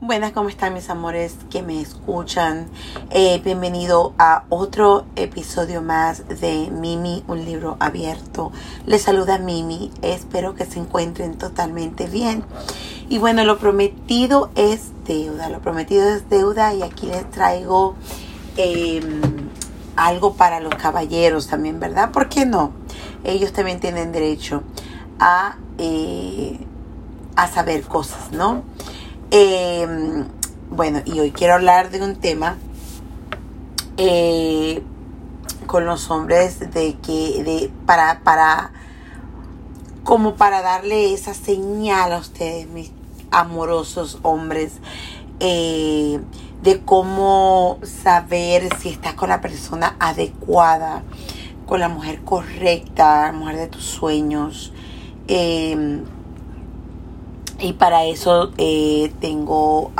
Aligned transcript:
Buenas, 0.00 0.30
¿cómo 0.30 0.48
están 0.48 0.74
mis 0.74 0.90
amores 0.90 1.34
que 1.50 1.60
me 1.60 1.80
escuchan? 1.80 2.68
Eh, 3.10 3.42
bienvenido 3.44 4.14
a 4.16 4.44
otro 4.48 5.04
episodio 5.16 5.82
más 5.82 6.28
de 6.28 6.70
Mimi, 6.70 7.24
un 7.26 7.44
libro 7.44 7.76
abierto. 7.80 8.52
Les 8.86 9.02
saluda 9.02 9.38
Mimi, 9.38 9.90
espero 10.02 10.54
que 10.54 10.66
se 10.66 10.78
encuentren 10.78 11.36
totalmente 11.36 12.06
bien. 12.06 12.44
Y 13.08 13.18
bueno, 13.18 13.42
lo 13.42 13.58
prometido 13.58 14.52
es 14.54 14.92
deuda, 15.04 15.48
lo 15.48 15.58
prometido 15.58 16.08
es 16.08 16.30
deuda 16.30 16.72
y 16.74 16.82
aquí 16.82 17.08
les 17.08 17.28
traigo 17.32 17.96
em, 18.56 19.20
algo 19.96 20.34
para 20.34 20.60
los 20.60 20.76
caballeros 20.76 21.48
también, 21.48 21.80
¿verdad? 21.80 22.12
¿Por 22.12 22.28
qué 22.28 22.46
no? 22.46 22.70
Ellos 23.24 23.52
también 23.52 23.80
tienen 23.80 24.12
derecho 24.12 24.62
a, 25.18 25.56
eh, 25.76 26.56
a 27.34 27.48
saber 27.48 27.82
cosas, 27.82 28.30
¿no? 28.30 28.62
Em, 29.30 30.26
bueno, 30.70 31.02
y 31.04 31.20
hoy 31.20 31.32
quiero 31.32 31.52
hablar 31.52 31.90
de 31.90 32.02
un 32.02 32.16
tema 32.16 32.56
eh, 33.98 34.82
con 35.66 35.84
los 35.84 36.10
hombres 36.10 36.60
de 36.60 36.96
que, 37.02 37.42
de, 37.44 37.70
para, 37.84 38.20
para, 38.24 38.72
como 40.02 40.36
para 40.36 40.62
darle 40.62 41.12
esa 41.12 41.34
señal 41.34 42.14
a 42.14 42.18
ustedes, 42.18 42.68
mis 42.68 42.90
amorosos 43.30 44.18
hombres, 44.22 44.78
eh, 45.40 46.20
de 46.62 46.80
cómo 46.80 47.80
saber 47.82 48.74
si 48.78 48.88
estás 48.88 49.12
con 49.12 49.28
la 49.28 49.42
persona 49.42 49.94
adecuada, 50.00 51.02
con 51.66 51.80
la 51.80 51.90
mujer 51.90 52.22
correcta, 52.24 53.30
mujer 53.34 53.56
de 53.56 53.66
tus 53.66 53.84
sueños. 53.84 54.72
Eh, 55.26 56.02
y 57.58 57.72
para 57.72 58.04
eso 58.04 58.52
eh, 58.58 59.12
tengo, 59.20 59.90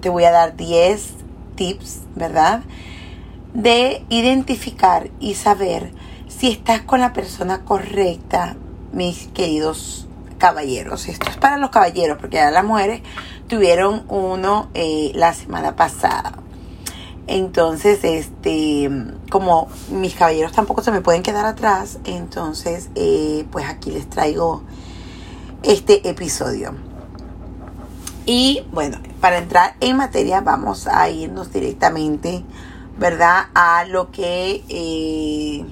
te 0.00 0.08
voy 0.08 0.24
a 0.24 0.30
dar 0.30 0.56
10 0.56 1.14
tips, 1.54 2.00
¿verdad? 2.14 2.62
De 3.54 4.04
identificar 4.08 5.10
y 5.20 5.34
saber 5.34 5.92
si 6.28 6.50
estás 6.50 6.82
con 6.82 7.00
la 7.00 7.12
persona 7.12 7.64
correcta, 7.64 8.56
mis 8.92 9.28
queridos 9.28 10.06
caballeros. 10.38 11.08
Esto 11.08 11.30
es 11.30 11.36
para 11.36 11.56
los 11.58 11.70
caballeros, 11.70 12.18
porque 12.18 12.36
ya 12.36 12.50
las 12.50 12.64
mujeres 12.64 13.02
tuvieron 13.48 14.04
uno 14.08 14.68
eh, 14.74 15.12
la 15.14 15.34
semana 15.34 15.76
pasada. 15.76 16.32
Entonces, 17.26 18.04
este, 18.04 18.90
como 19.30 19.68
mis 19.90 20.14
caballeros 20.14 20.52
tampoco 20.52 20.82
se 20.82 20.90
me 20.90 21.02
pueden 21.02 21.22
quedar 21.22 21.44
atrás, 21.44 21.98
entonces, 22.04 22.88
eh, 22.94 23.44
pues 23.50 23.66
aquí 23.66 23.90
les 23.90 24.08
traigo 24.08 24.62
este 25.62 26.08
episodio. 26.08 26.74
Y 28.26 28.62
bueno, 28.72 28.98
para 29.20 29.38
entrar 29.38 29.74
en 29.80 29.96
materia 29.96 30.40
vamos 30.42 30.86
a 30.86 31.08
irnos 31.08 31.52
directamente, 31.52 32.44
¿verdad? 32.98 33.46
A 33.54 33.84
lo 33.86 34.10
que 34.10 34.64
eh, 34.68 35.64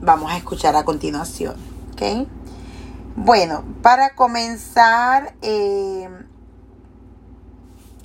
vamos 0.00 0.30
a 0.30 0.36
escuchar 0.36 0.76
a 0.76 0.84
continuación, 0.84 1.56
¿ok? 1.92 2.28
Bueno, 3.16 3.64
para 3.82 4.14
comenzar, 4.14 5.34
eh, 5.42 6.08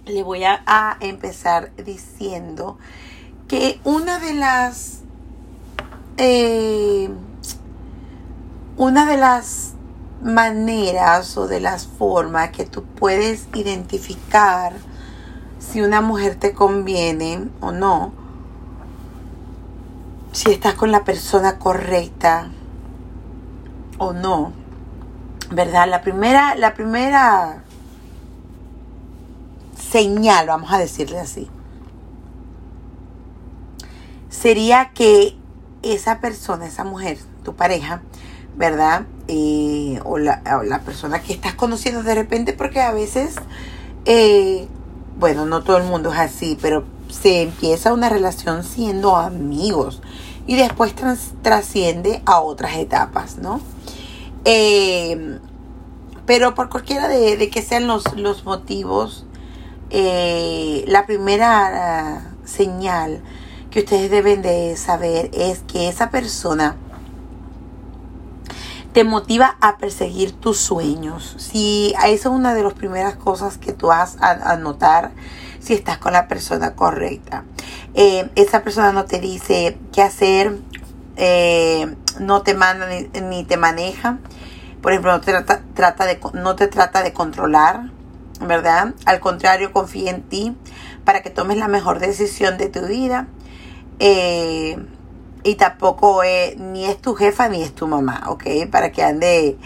le 0.06 0.24
voy 0.24 0.44
a, 0.44 0.98
empezar 1.00 1.72
diciendo 1.76 2.78
que 3.48 3.80
una 3.84 4.20
de 4.20 4.34
las... 4.34 5.02
Eh, 6.18 7.10
una 8.78 9.06
de 9.06 9.18
las 9.18 9.74
maneras 10.22 11.38
o 11.38 11.48
de 11.48 11.60
las 11.60 11.88
formas 11.88 12.52
que 12.52 12.66
tú 12.66 12.84
puedes 12.84 13.48
identificar 13.54 14.74
si 15.60 15.82
una 15.82 16.02
mujer 16.02 16.36
te 16.36 16.54
conviene 16.54 17.50
o 17.60 17.72
no, 17.72 18.14
si 20.32 20.52
estás 20.52 20.76
con 20.76 20.92
la 20.92 21.04
persona 21.04 21.60
correcta 21.60 22.50
o 23.98 24.14
no, 24.14 24.54
¿verdad? 25.52 25.88
La 25.90 26.02
primera, 26.02 26.56
la 26.56 26.74
primera 26.74 27.64
señal, 29.92 30.48
vamos 30.48 30.72
a 30.72 30.78
decirle 30.78 31.20
así, 31.20 31.50
sería 34.30 34.92
que 34.94 35.38
esa 35.82 36.20
persona, 36.20 36.66
esa 36.66 36.84
mujer, 36.84 37.18
tu 37.44 37.56
pareja, 37.56 38.02
¿verdad? 38.56 39.06
Eh, 39.32 40.00
o, 40.06 40.18
la, 40.18 40.82
persona 40.84 41.22
que 41.22 41.34
estás 41.34 41.54
conociendo 41.54 42.02
de 42.02 42.16
repente, 42.16 42.54
porque 42.54 42.82
a 42.82 42.92
veces, 42.92 43.36
eh, 44.06 44.68
bueno, 45.20 45.46
no 45.46 45.62
todo 45.62 45.78
el 45.78 45.84
mundo 45.84 46.12
es 46.12 46.18
así, 46.18 46.58
pero 46.60 46.84
se 47.12 47.44
empieza 47.44 47.94
una 47.94 48.10
relación 48.10 48.64
siendo 48.64 49.18
amigos 49.18 50.02
y 50.48 50.56
después 50.56 50.96
trasciende 51.44 52.24
a 52.26 52.42
otras 52.42 52.78
etapas, 52.78 53.38
¿no? 53.38 53.62
Eh, 54.46 55.38
pero 56.26 56.56
por 56.56 56.70
cualquiera 56.70 57.08
de, 57.08 57.52
que 57.52 57.62
sean 57.62 57.86
los, 57.86 58.16
los 58.18 58.46
motivos, 58.46 59.28
la 59.92 61.06
primera 61.06 62.34
señal 62.46 63.22
que 63.70 63.82
ustedes 63.82 64.10
deben 64.10 64.42
de 64.42 64.76
saber 64.76 65.30
es 65.34 65.60
que 65.60 65.88
esa 65.88 66.10
persona 66.10 66.78
te 68.94 69.04
motiva 69.04 69.58
a 69.62 69.78
perseguir 69.78 70.32
tus 70.32 70.58
sueños. 70.58 71.36
Si 71.38 71.94
esa 71.98 72.08
es 72.08 72.26
una 72.26 72.54
de 72.54 72.64
las 72.64 72.74
primeras 72.74 73.16
cosas 73.16 73.58
que 73.58 73.74
tú 73.74 73.88
vas 73.88 74.18
a, 74.20 74.56
notar 74.58 75.12
si 75.60 75.74
estás 75.74 75.98
con 75.98 76.14
la 76.14 76.28
persona 76.28 76.76
correcta. 76.76 77.44
Eh, 77.94 78.30
esa 78.36 78.64
persona 78.64 78.92
no 78.92 79.06
te 79.06 79.20
dice 79.20 79.78
qué 79.92 80.02
hacer, 80.02 80.58
eh, 81.18 81.96
no 82.20 82.42
te 82.42 82.54
manda 82.54 82.88
ni, 82.88 83.44
te 83.44 83.58
maneja. 83.58 84.20
Por 84.82 84.94
ejemplo, 84.94 85.12
no 85.12 85.22
te 85.22 85.34
trata, 85.74 86.06
de, 86.06 86.20
no 86.34 86.56
te 86.56 86.68
trata 86.68 87.04
de 87.04 87.14
controlar, 87.14 87.92
¿verdad? 88.40 88.94
Al 89.06 89.20
contrario, 89.20 89.74
confía 89.74 90.12
en 90.12 90.24
ti 90.24 90.56
para 91.04 91.22
que 91.22 91.30
tomes 91.30 91.58
la 91.58 91.68
mejor 91.68 92.00
decisión 92.00 92.58
de 92.58 92.70
tu 92.70 92.82
vida. 92.88 93.28
Eh, 94.00 94.78
y 95.44 95.56
tampoco 95.56 96.24
es, 96.24 96.58
ni 96.58 96.86
es 96.86 97.02
tu 97.02 97.16
jefa 97.16 97.50
ni 97.50 97.62
es 97.62 97.74
tu 97.74 97.88
mamá, 97.88 98.24
¿ok? 98.28 98.44
Para 98.72 98.92
que 98.92 99.04
ande 99.04 99.58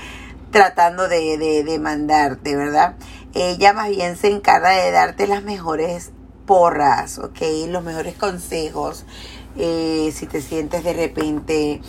tratando 0.52 1.08
de, 1.08 1.64
de, 1.66 1.80
mandarte, 1.80 2.56
¿verdad? 2.56 2.96
Ella 3.34 3.74
más 3.74 3.90
bien 3.90 4.16
se 4.16 4.28
encarga 4.28 4.70
de 4.70 4.92
darte 4.92 5.26
las 5.26 5.44
mejores 5.44 6.12
porras, 6.46 7.18
¿ok? 7.18 7.40
Los 7.70 7.84
mejores 7.84 8.16
consejos. 8.16 9.06
Eh, 9.58 10.12
si 10.16 10.28
te 10.28 10.42
sientes 10.42 10.84
de 10.84 10.94
repente 10.94 11.82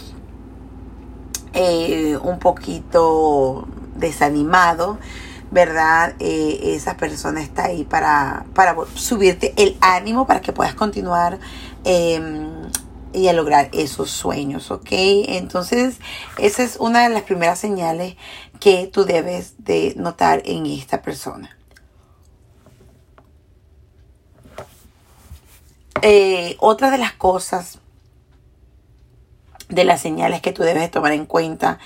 eh, 1.53 2.19
un 2.23 2.39
poquito 2.39 3.69
desanimado, 3.97 4.99
¿verdad? 5.50 6.15
Eh, 6.19 6.75
esa 6.75 6.97
persona 6.97 7.43
está 7.43 7.67
ahí 7.67 7.84
para, 7.84 8.44
para 8.55 8.75
subirte 8.94 9.55
el 9.56 9.77
ánimo 9.81 10.27
para 10.27 10.41
que 10.41 10.53
puedas 10.53 10.75
continuar 10.75 11.39
em, 11.84 12.65
y 13.15 13.29
a 13.29 13.33
lograr 13.33 13.71
esos 13.73 14.11
sueños, 14.11 14.71
¿ok? 14.71 14.89
Entonces, 14.91 15.97
esa 16.39 16.63
es 16.63 16.77
una 16.77 17.05
de 17.05 17.15
las 17.15 17.23
primeras 17.23 17.59
señales 17.59 18.17
que 18.61 18.87
tú 18.87 19.05
debes 19.05 19.55
de 19.59 19.95
notar 19.97 20.43
en 20.45 20.67
esta 20.67 21.03
persona. 21.03 21.57
Eh, 26.03 26.57
otra 26.61 26.91
de 26.91 26.99
las 26.99 27.13
cosas, 27.13 27.79
de 29.69 29.85
las 29.85 30.03
señales 30.03 30.43
que 30.43 30.53
tú 30.53 30.63
debes 30.63 30.91
tomar 30.91 31.13
en 31.13 31.25
cuenta, 31.25 31.79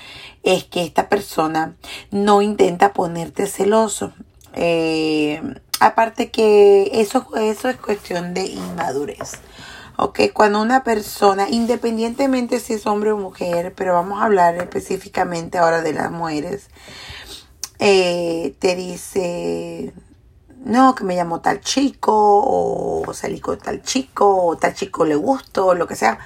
es 0.43 0.65
que 0.65 0.83
esta 0.83 1.07
persona 1.09 1.77
no 2.11 2.41
intenta 2.41 2.91
ponerte 2.91 3.47
celoso. 3.47 4.11
Eh, 4.55 5.41
aparte 5.79 6.31
que 6.31 6.89
eso, 6.93 7.27
eso 7.37 7.69
es 7.69 7.77
cuestión 7.77 8.33
de 8.33 8.45
inmadurez. 8.45 9.39
Ok, 10.01 10.31
cuando 10.33 10.61
una 10.61 10.81
persona, 10.85 11.49
independientemente 11.49 12.61
si 12.61 12.71
es 12.71 12.87
hombre 12.87 13.11
o 13.11 13.17
mujer, 13.17 13.73
pero 13.75 13.95
vamos 13.95 14.21
a 14.21 14.25
hablar 14.25 14.55
específicamente 14.55 15.57
ahora 15.57 15.81
de 15.81 15.91
las 15.91 16.09
mujeres, 16.09 16.69
eh, 17.79 18.55
te 18.59 18.77
dice, 18.77 19.93
no, 20.63 20.95
que 20.95 21.03
me 21.03 21.17
llamó 21.17 21.41
tal 21.41 21.59
chico, 21.59 22.13
o 22.13 23.13
salí 23.13 23.41
con 23.41 23.57
tal 23.57 23.81
chico, 23.83 24.45
o 24.45 24.55
tal 24.55 24.73
chico 24.73 25.03
le 25.03 25.15
gustó, 25.15 25.75
lo 25.75 25.85
que 25.85 25.97
sea, 25.97 26.17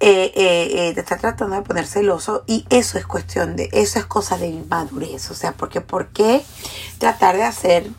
eh, 0.00 0.32
eh, 0.34 0.92
te 0.94 1.00
está 1.00 1.18
tratando 1.18 1.56
de 1.56 1.62
poner 1.62 1.86
celoso 1.86 2.42
y 2.46 2.64
eso 2.70 2.96
es 2.96 3.06
cuestión 3.06 3.54
de, 3.54 3.68
eso 3.72 3.98
es 3.98 4.06
cosa 4.06 4.38
de 4.38 4.46
inmadurez, 4.46 5.30
o 5.30 5.34
sea, 5.34 5.52
porque 5.52 5.82
¿por 5.82 6.08
qué 6.08 6.42
tratar 6.96 7.36
de 7.36 7.42
hacer 7.44 7.90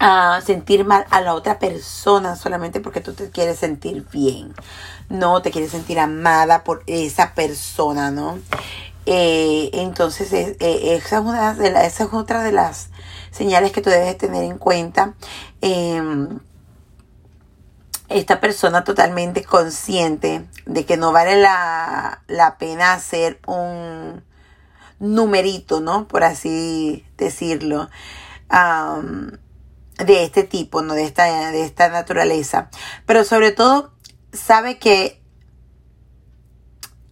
a 0.00 0.40
sentir 0.44 0.84
mal 0.84 1.06
a 1.10 1.20
la 1.20 1.34
otra 1.34 1.58
persona 1.58 2.36
solamente 2.36 2.80
porque 2.80 3.00
tú 3.00 3.14
te 3.14 3.30
quieres 3.30 3.58
sentir 3.58 4.06
bien. 4.12 4.54
No 5.08 5.42
te 5.42 5.50
quieres 5.50 5.70
sentir 5.70 5.98
amada 5.98 6.64
por 6.64 6.82
esa 6.86 7.34
persona, 7.34 8.10
¿no? 8.10 8.38
Eh, 9.06 9.70
entonces, 9.72 10.32
eh, 10.32 10.56
esa, 10.60 11.18
es 11.18 11.24
una 11.24 11.54
de 11.54 11.68
esa 11.86 12.04
es 12.04 12.12
otra 12.12 12.42
de 12.42 12.52
las 12.52 12.90
señales 13.30 13.72
que 13.72 13.80
tú 13.80 13.90
debes 13.90 14.18
tener 14.18 14.44
en 14.44 14.58
cuenta. 14.58 15.14
Em, 15.62 16.40
esta 18.08 18.40
persona 18.40 18.84
totalmente 18.84 19.44
consciente 19.44 20.46
de 20.66 20.84
que 20.84 20.96
no 20.96 21.12
vale 21.12 21.40
la, 21.40 22.56
pena 22.58 22.94
hacer 22.94 23.40
un 23.46 24.22
numerito, 24.98 25.80
¿no? 25.80 26.08
Por 26.08 26.24
así 26.24 27.04
decirlo. 27.16 27.88
De 29.98 30.24
este 30.24 30.44
tipo, 30.44 30.82
¿no? 30.82 30.94
De 30.94 31.04
esta, 31.04 31.50
de 31.50 31.64
esta 31.64 31.88
naturaleza. 31.88 32.70
Pero 33.06 33.24
sobre 33.24 33.52
todo, 33.52 33.92
sabe 34.32 34.78
que 34.78 35.18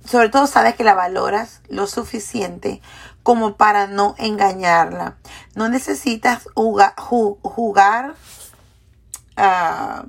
sobre 0.07 0.29
todo 0.29 0.47
sabe 0.47 0.75
que 0.75 0.85
la 0.85 0.95
valoras 0.95 1.63
lo 1.69 1.87
suficiente 1.89 2.81
como 3.23 3.57
para 3.57 3.89
no 3.89 4.15
engañarla. 4.19 5.17
No 5.57 5.69
necesitas 5.69 6.49
jugar, 6.55 8.15
ah, 9.37 10.07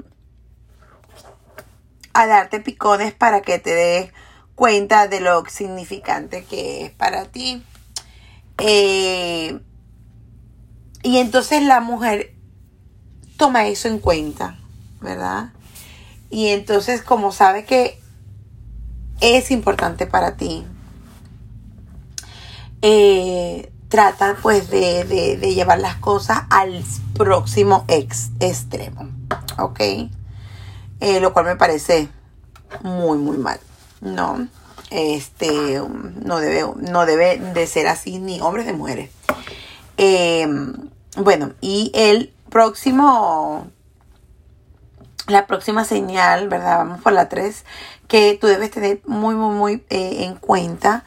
a 2.14 2.28
darte 2.28 2.60
picones 2.60 3.14
para 3.14 3.42
que 3.42 3.58
te 3.60 3.74
des 3.74 4.12
cuenta 4.56 5.08
de 5.08 5.20
lo 5.20 5.44
significante 5.48 6.46
que 6.46 6.86
es 6.86 6.92
para 6.92 7.26
ti. 7.26 7.64
Eh, 8.60 9.60
y 11.04 11.18
entonces 11.18 11.64
la 11.64 11.80
mujer 11.80 12.37
toma 13.38 13.68
eso 13.68 13.88
en 13.88 14.00
cuenta, 14.00 14.58
¿verdad? 15.00 15.52
Y 16.30 16.48
entonces 16.48 17.02
como 17.02 17.32
sabe 17.32 17.64
que 17.66 18.00
es 19.22 19.52
importante 19.52 20.06
para 20.06 20.36
ti, 20.36 20.66
eh, 22.82 23.72
trata 23.90 24.38
pues 24.42 24.70
de, 24.70 25.04
de, 25.06 25.54
llevar 25.54 25.80
las 25.80 25.96
cosas 25.96 26.44
al 26.50 26.84
próximo 27.14 27.86
ex 27.88 28.30
extremo, 28.40 29.10
¿ok? 29.58 29.80
Eh, 31.00 31.20
lo 31.20 31.34
cual 31.34 31.46
me 31.46 31.56
parece 31.56 32.10
muy, 32.84 33.18
muy 33.18 33.38
mal, 33.38 33.60
¿no? 34.02 34.48
Este, 34.90 35.82
no 36.24 36.40
debe, 36.40 36.66
no 36.78 37.06
debe 37.06 37.38
de 37.38 37.68
ser 37.68 37.88
así 37.88 38.20
ni 38.20 38.40
hombres 38.42 38.66
ni 38.66 38.74
mujeres. 38.74 39.10
Em, 39.98 40.90
bueno, 41.16 41.54
y 41.62 41.92
el 41.94 42.34
próximo, 42.58 43.68
la 45.28 45.46
próxima 45.46 45.86
señal, 45.86 46.50
¿verdad? 46.50 46.80
Vamos 46.80 47.02
por 47.02 47.14
la 47.14 47.30
3, 47.30 47.64
que 48.08 48.36
tú 48.42 48.48
debes 48.48 48.72
tener 48.72 49.00
muy, 49.06 49.36
muy, 49.36 49.54
muy 49.54 49.74
eh, 49.92 50.24
en 50.24 50.34
cuenta. 50.38 51.04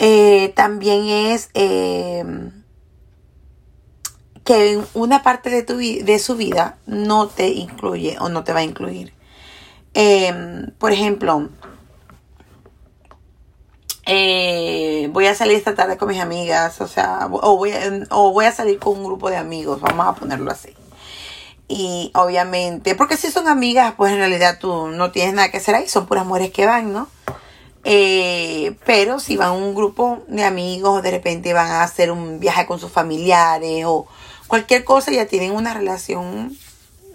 Eh, 0.00 0.52
también 0.56 1.06
es 1.06 1.50
em, 1.54 2.64
que 4.42 4.82
una 4.94 5.22
parte 5.22 5.48
de, 5.48 5.62
tu, 5.62 5.76
de 5.76 6.18
su 6.18 6.34
vida 6.34 6.76
no 6.86 7.28
te 7.28 7.50
incluye 7.50 8.16
o 8.18 8.28
no 8.28 8.42
te 8.42 8.52
va 8.52 8.58
a 8.58 8.64
incluir. 8.64 9.12
Em, 9.94 10.72
por 10.76 10.90
ejemplo, 10.90 11.50
eh, 14.10 15.10
voy 15.12 15.26
a 15.26 15.34
salir 15.34 15.54
esta 15.54 15.74
tarde 15.74 15.98
con 15.98 16.08
mis 16.08 16.18
amigas, 16.18 16.80
o 16.80 16.88
sea, 16.88 17.28
o 17.30 17.58
voy, 17.58 17.72
a, 17.72 18.06
o 18.08 18.32
voy 18.32 18.46
a 18.46 18.52
salir 18.52 18.78
con 18.78 18.96
un 18.96 19.04
grupo 19.04 19.28
de 19.28 19.36
amigos, 19.36 19.82
vamos 19.82 20.06
a 20.06 20.14
ponerlo 20.14 20.50
así. 20.50 20.74
Y 21.68 22.10
obviamente, 22.14 22.94
porque 22.94 23.18
si 23.18 23.30
son 23.30 23.48
amigas, 23.48 23.92
pues 23.98 24.12
en 24.12 24.18
realidad 24.18 24.58
tú 24.58 24.88
no 24.88 25.10
tienes 25.10 25.34
nada 25.34 25.50
que 25.50 25.58
hacer 25.58 25.74
ahí, 25.74 25.86
son 25.88 26.06
puras 26.06 26.24
mujeres 26.24 26.52
que 26.52 26.64
van, 26.64 26.90
¿no? 26.90 27.06
Eh, 27.84 28.76
pero 28.86 29.20
si 29.20 29.36
van 29.36 29.52
un 29.52 29.74
grupo 29.74 30.22
de 30.26 30.42
amigos, 30.42 31.02
de 31.02 31.10
repente 31.10 31.52
van 31.52 31.70
a 31.70 31.82
hacer 31.82 32.10
un 32.10 32.40
viaje 32.40 32.64
con 32.64 32.78
sus 32.80 32.90
familiares 32.90 33.84
o 33.86 34.06
cualquier 34.46 34.84
cosa 34.84 35.10
ya 35.10 35.26
tienen 35.26 35.52
una 35.52 35.74
relación 35.74 36.56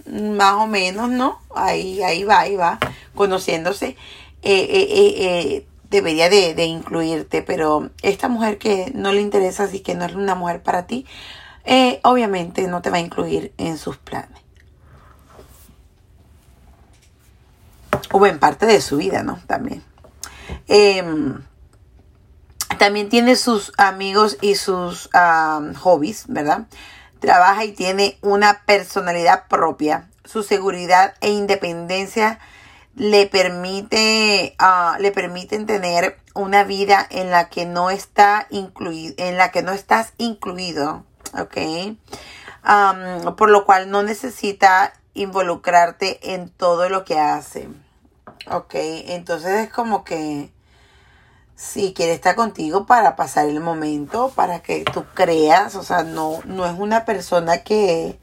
más 0.06 0.54
o 0.54 0.68
menos, 0.68 1.10
¿no? 1.10 1.40
Ahí, 1.56 2.04
ahí 2.04 2.24
va, 2.24 2.42
ahí 2.42 2.56
va, 2.56 2.78
conociéndose. 3.16 3.98
Eh, 4.44 5.66
debería 5.98 6.30
de, 6.30 6.66
incluirte, 6.66 7.42
pero 7.42 7.90
esta 8.02 8.28
mujer 8.28 8.58
que 8.58 8.92
no 8.94 9.12
le 9.12 9.22
interesa, 9.22 9.64
así 9.64 9.80
que 9.80 9.96
no 9.96 10.06
es 10.06 10.16
una 10.16 10.36
mujer 10.36 10.62
para 10.62 10.88
ti, 10.88 11.06
obviamente 12.04 12.68
no 12.68 12.82
te 12.82 12.90
va 12.90 12.98
a 12.98 13.02
incluir 13.02 13.54
en 13.58 13.78
sus 13.78 13.98
planes. 13.98 14.42
O 18.12 18.26
en 18.26 18.40
parte 18.40 18.66
de 18.66 18.82
su 18.82 18.98
vida, 18.98 19.24
¿no? 19.24 19.40
También. 19.48 19.84
Em, 20.68 21.42
también 22.78 23.10
tiene 23.10 23.36
sus 23.36 23.72
amigos 23.78 24.38
y 24.42 24.56
sus 24.56 25.10
hobbies, 25.80 26.26
¿verdad? 26.28 26.68
trabaja 27.24 27.64
y 27.64 27.72
tiene 27.72 28.18
una 28.22 28.64
personalidad 28.66 29.48
propia. 29.48 30.10
Su 30.26 30.44
seguridad 30.44 31.14
e 31.22 31.32
independencia 31.32 32.40
le 32.96 33.26
permite 33.28 34.56
uh, 34.60 35.02
le 35.02 35.12
permiten 35.12 35.66
tener 35.66 36.18
una 36.36 36.64
vida 36.64 37.06
en 37.10 37.32
la 37.32 37.50
que 37.50 37.66
no 37.66 37.90
está 37.90 38.48
incluido 38.50 39.16
en 39.18 39.38
la 39.38 39.52
que 39.52 39.64
no 39.64 39.72
estás 39.72 40.14
incluido 40.18 41.04
ok 41.40 41.58
um, 42.68 43.36
por 43.36 43.50
lo 43.50 43.66
cual 43.66 43.90
no 43.90 44.04
necesita 44.04 44.94
involucrarte 45.16 46.34
en 46.34 46.50
todo 46.50 46.90
lo 46.90 47.04
que 47.04 47.20
hace 47.20 47.68
ok 48.50 48.76
entonces 48.76 49.66
es 49.66 49.70
como 49.72 50.04
que 50.04 50.52
si 51.56 51.94
quiere 51.94 52.14
estar 52.14 52.36
contigo 52.36 52.86
para 52.86 53.16
pasar 53.16 53.48
el 53.48 53.60
momento, 53.60 54.32
para 54.36 54.62
que 54.62 54.84
tú 54.84 55.06
creas, 55.14 55.76
o 55.76 55.84
sea, 55.84 56.04
no, 56.04 56.40
no 56.46 56.66
es 56.66 56.78
una 56.78 57.06
persona 57.06 57.60
que, 57.60 58.20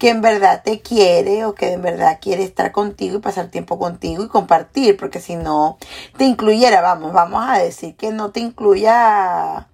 que 0.00 0.08
en 0.08 0.22
verdad 0.22 0.62
te 0.64 0.80
quiere 0.80 1.44
o 1.44 1.54
que 1.54 1.74
en 1.74 1.82
verdad 1.82 2.20
quiere 2.22 2.42
estar 2.42 2.72
contigo 2.72 3.18
y 3.18 3.20
pasar 3.20 3.48
tiempo 3.48 3.78
contigo 3.78 4.24
y 4.24 4.28
compartir, 4.28 4.96
porque 4.96 5.20
si 5.20 5.36
no 5.36 5.76
te 6.16 6.24
incluyera, 6.24 6.80
vamos, 6.80 7.12
vamos 7.12 7.44
a 7.46 7.58
decir 7.58 7.94
que 7.96 8.10
no 8.10 8.30
te 8.30 8.40
incluya 8.40 9.68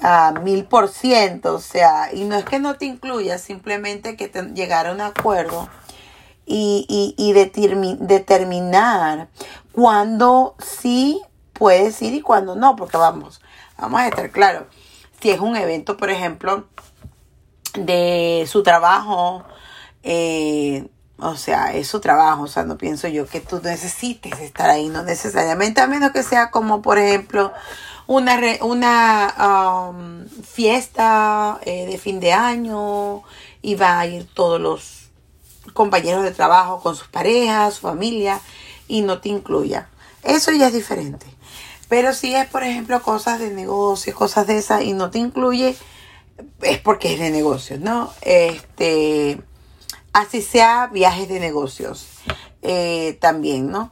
a 0.00 0.32
mil 0.44 0.64
por 0.66 0.88
ciento, 0.88 1.56
o 1.56 1.58
sea, 1.58 2.14
y 2.14 2.22
no 2.22 2.36
es 2.36 2.44
que 2.44 2.60
no 2.60 2.76
te 2.76 2.84
incluya, 2.84 3.38
simplemente 3.38 4.16
que 4.16 4.28
te, 4.28 4.40
llegar 4.54 4.86
a 4.86 4.92
un 4.92 5.00
acuerdo 5.00 5.68
y, 6.46 6.86
y, 7.18 7.32
determinar 7.32 9.28
cuando 9.72 10.54
sí 10.60 11.20
puedes 11.54 12.00
ir 12.02 12.14
y 12.14 12.20
cuando 12.20 12.54
no, 12.54 12.76
porque 12.76 12.98
vamos, 12.98 13.40
vamos 13.76 14.00
a 14.00 14.06
estar 14.06 14.30
claros. 14.30 14.62
Si 15.20 15.30
es 15.30 15.40
un 15.40 15.56
evento, 15.56 15.96
por 15.96 16.10
ejemplo, 16.10 16.66
de 17.74 18.46
su 18.48 18.62
trabajo, 18.62 19.44
eh, 20.02 20.88
o 21.18 21.36
sea, 21.36 21.74
es 21.74 21.86
su 21.86 22.00
trabajo, 22.00 22.42
o 22.42 22.48
sea, 22.48 22.64
no 22.64 22.76
pienso 22.76 23.08
yo 23.08 23.26
que 23.26 23.40
tú 23.40 23.60
necesites 23.62 24.40
estar 24.40 24.68
ahí, 24.68 24.88
no 24.88 25.02
necesariamente, 25.02 25.80
a 25.80 25.86
menos 25.86 26.10
que 26.10 26.22
sea 26.22 26.50
como, 26.50 26.82
por 26.82 26.98
ejemplo, 26.98 27.52
una, 28.06 28.38
una 28.62 29.88
um, 29.90 30.26
fiesta 30.42 31.60
eh, 31.64 31.86
de 31.86 31.98
fin 31.98 32.20
de 32.20 32.32
año 32.32 33.22
y 33.62 33.76
va 33.76 34.00
a 34.00 34.06
ir 34.06 34.26
todos 34.34 34.60
los 34.60 35.10
compañeros 35.72 36.24
de 36.24 36.32
trabajo 36.32 36.80
con 36.80 36.96
sus 36.96 37.08
parejas, 37.08 37.74
su 37.74 37.82
familia, 37.82 38.40
y 38.88 39.02
no 39.02 39.20
te 39.20 39.28
incluya. 39.28 39.88
Eso 40.22 40.50
ya 40.52 40.68
es 40.68 40.72
diferente. 40.72 41.26
Pero 41.88 42.14
si 42.14 42.34
es, 42.34 42.46
por 42.46 42.64
ejemplo, 42.64 43.00
cosas 43.02 43.38
de 43.38 43.50
negocio, 43.50 44.14
cosas 44.14 44.46
de 44.46 44.58
esas, 44.58 44.82
y 44.82 44.92
no 44.92 45.10
te 45.10 45.18
incluye, 45.18 45.76
es 46.62 46.78
porque 46.78 47.14
es 47.14 47.20
de 47.20 47.30
negocios, 47.30 47.80
¿no? 47.80 48.12
Este, 48.22 49.40
así 50.12 50.42
sea 50.42 50.88
viajes 50.88 51.28
de 51.28 51.40
negocios, 51.40 52.06
eh, 52.62 53.18
también, 53.20 53.70
¿no? 53.70 53.90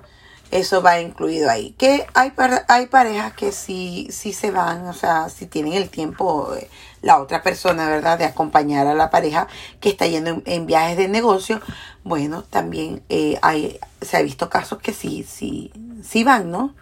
Eso 0.51 0.83
va 0.83 1.01
incluido 1.01 1.49
ahí. 1.49 1.75
Que 1.79 2.07
hay, 2.15 2.33
hay 2.69 2.87
parejas 2.87 3.35
que 3.35 3.53
sí, 3.53 4.09
sí 4.11 4.33
se 4.33 4.51
van, 4.51 4.87
o 4.87 4.95
sea, 4.95 5.29
si 5.29 5.47
tienen 5.47 5.75
el 5.75 5.89
tiempo, 5.91 6.55
eh, 6.57 6.69
la 7.03 7.21
otra 7.21 7.43
persona, 7.43 7.89
¿verdad?, 7.89 8.19
de 8.19 8.25
acompañar 8.25 8.87
a 8.87 8.95
la 8.95 9.11
pareja 9.11 9.47
que 9.81 9.91
está 9.91 10.07
yendo 10.07 10.43
en, 10.45 10.67
viajes 10.67 10.97
de 10.97 11.09
negocio, 11.09 11.61
bueno, 12.03 12.43
también 12.43 13.03
eh, 13.09 13.39
hay, 13.43 13.79
se 14.03 14.17
ha 14.17 14.23
visto 14.23 14.51
casos 14.51 14.81
que 14.81 14.93
sí, 14.93 15.25
sí, 15.29 15.73
sí 16.03 16.25
van, 16.25 16.51
¿no? 16.51 16.75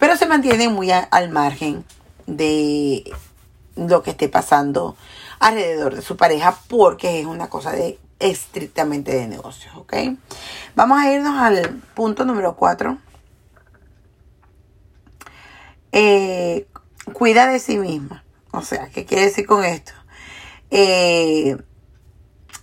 pero 0.00 0.16
se 0.16 0.26
mantiene 0.26 0.68
muy 0.68 0.90
al 0.90 1.28
margen 1.28 1.84
de 2.26 3.04
lo 3.76 4.02
que 4.02 4.10
esté 4.10 4.28
pasando 4.28 4.96
alrededor 5.38 5.94
de 5.94 6.02
su 6.02 6.16
pareja 6.16 6.56
porque 6.68 7.20
es 7.20 7.26
una 7.26 7.48
cosa 7.48 7.72
de 7.72 7.98
estrictamente 8.18 9.12
de 9.12 9.26
negocios, 9.26 9.74
¿ok? 9.76 9.94
Vamos 10.76 10.98
a 11.00 11.12
irnos 11.12 11.40
al 11.40 11.80
punto 11.94 12.24
número 12.24 12.54
4. 12.54 12.98
Eh, 15.92 16.68
cuida 17.12 17.46
de 17.46 17.58
sí 17.58 17.78
misma. 17.78 18.24
O 18.52 18.62
sea, 18.62 18.88
¿qué 18.90 19.04
quiere 19.04 19.24
decir 19.24 19.46
con 19.46 19.64
esto? 19.64 19.92
Eh, 20.70 21.56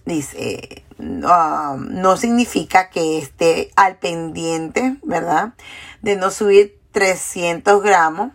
dice, 0.06 0.86
no 0.98 2.18
significa 2.18 2.90
que 2.90 3.18
esté 3.18 3.72
al 3.76 3.98
pendiente, 3.98 4.98
¿verdad? 5.04 5.54
De 6.02 6.16
no 6.16 6.32
subir 6.32 6.80
300 6.92 7.82
gramos, 7.82 8.32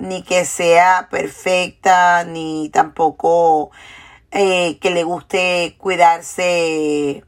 ni 0.00 0.22
que 0.22 0.44
sea 0.44 1.08
perfecta, 1.10 2.24
ni 2.24 2.70
tampoco 2.70 3.70
eh, 4.30 4.78
que 4.80 4.90
le 4.90 5.04
guste 5.04 5.76
cuidarse 5.78 7.24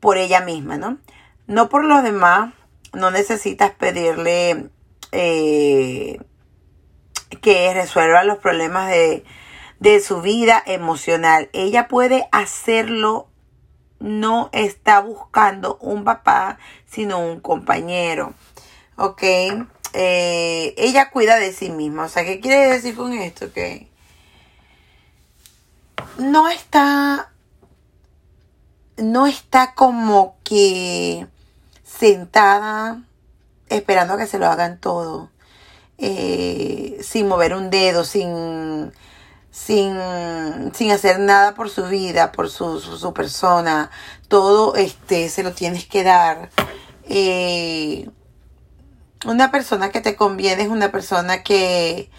por 0.00 0.18
ella 0.18 0.40
misma, 0.40 0.76
¿no? 0.76 0.98
No 1.46 1.68
por 1.68 1.84
los 1.84 2.02
demás, 2.02 2.52
no 2.92 3.10
necesitas 3.12 3.70
pedirle 3.70 4.70
eh, 5.12 6.18
que 7.40 7.72
resuelva 7.72 8.24
los 8.24 8.38
problemas 8.38 8.90
de, 8.90 9.24
de 9.78 10.00
su 10.00 10.20
vida 10.20 10.60
emocional. 10.66 11.48
Ella 11.52 11.86
puede 11.86 12.28
hacerlo, 12.32 13.28
no 14.00 14.50
está 14.52 15.00
buscando 15.00 15.78
un 15.80 16.02
papá, 16.02 16.58
sino 16.86 17.20
un 17.20 17.38
compañero. 17.38 18.34
¿Ok? 18.96 19.22
Eh, 19.98 20.74
ella 20.76 21.08
cuida 21.08 21.36
de 21.36 21.54
sí 21.54 21.70
misma. 21.70 22.04
O 22.04 22.08
sea, 22.10 22.22
¿qué 22.22 22.38
quiere 22.38 22.66
decir 22.68 22.94
con 22.94 23.14
esto? 23.14 23.50
Que 23.50 23.88
no 26.18 26.50
está, 26.50 27.32
no 28.98 29.26
está 29.26 29.74
como 29.74 30.36
que 30.44 31.26
sentada 31.82 33.04
esperando 33.70 34.14
a 34.14 34.18
que 34.18 34.26
se 34.26 34.38
lo 34.38 34.46
hagan 34.48 34.78
todo, 34.80 35.30
eh, 35.96 36.98
sin 37.02 37.26
mover 37.26 37.54
un 37.54 37.70
dedo, 37.70 38.04
sin, 38.04 38.92
sin, 39.50 39.98
sin 40.74 40.90
hacer 40.90 41.20
nada 41.20 41.54
por 41.54 41.70
su 41.70 41.84
vida, 41.86 42.32
por 42.32 42.50
su, 42.50 42.80
su, 42.80 43.14
persona, 43.14 43.90
todo 44.28 44.76
este 44.76 45.30
se 45.30 45.42
lo 45.42 45.52
tienes 45.52 45.86
que 45.86 46.04
dar. 46.04 46.50
Eh, 47.08 48.10
una 49.24 49.50
persona 49.50 49.90
que 49.90 50.00
te 50.00 50.16
conviene 50.16 50.62
es 50.62 50.68
una 50.68 50.92
persona 50.92 51.42
que 51.42 52.10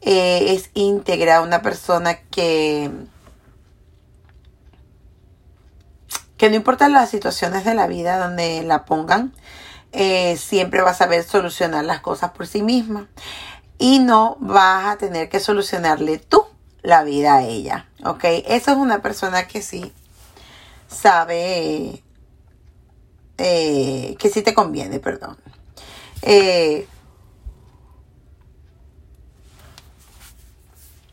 eh, 0.00 0.54
es 0.54 0.70
íntegra, 0.74 1.42
una 1.42 1.62
persona 1.62 2.18
que, 2.30 2.90
que 6.36 6.50
no 6.50 6.56
importa 6.56 6.88
las 6.88 7.10
situaciones 7.10 7.64
de 7.64 7.74
la 7.74 7.86
vida 7.86 8.18
donde 8.18 8.62
la 8.64 8.84
pongan, 8.84 9.32
eh, 9.92 10.36
siempre 10.36 10.82
va 10.82 10.90
a 10.90 10.94
saber 10.94 11.22
solucionar 11.22 11.84
las 11.84 12.00
cosas 12.00 12.32
por 12.32 12.46
sí 12.46 12.62
misma 12.62 13.08
y 13.78 13.98
no 13.98 14.36
vas 14.40 14.86
a 14.86 14.96
tener 14.96 15.28
que 15.28 15.38
solucionarle 15.38 16.18
tú 16.18 16.44
la 16.82 17.04
vida 17.04 17.36
a 17.36 17.42
ella, 17.42 17.88
¿ok? 18.04 18.24
Esa 18.46 18.72
es 18.72 18.76
una 18.78 19.02
persona 19.02 19.46
que 19.46 19.62
sí 19.62 19.92
sabe, 20.88 22.02
eh, 23.38 24.16
que 24.18 24.28
sí 24.30 24.42
te 24.42 24.54
conviene, 24.54 24.98
perdón. 24.98 25.36
Eh, 26.22 26.86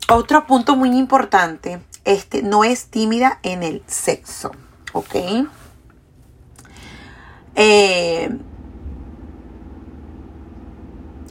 otro 0.08 0.46
punto 0.46 0.76
muy 0.76 0.96
importante, 0.96 1.80
este, 2.04 2.42
no 2.42 2.64
es 2.64 2.86
tímida 2.86 3.38
en 3.42 3.62
el 3.62 3.82
sexo, 3.86 4.52
¿ok? 4.92 5.14
Eh, 7.56 8.30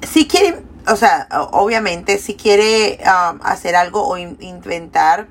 si 0.08 0.28
quiere, 0.28 0.62
o 0.88 0.96
sea, 0.96 1.28
obviamente, 1.52 2.18
si 2.18 2.36
quiere 2.36 3.00
um, 3.04 3.40
hacer 3.44 3.76
algo 3.76 4.08
o 4.08 4.18
inventar 4.18 5.28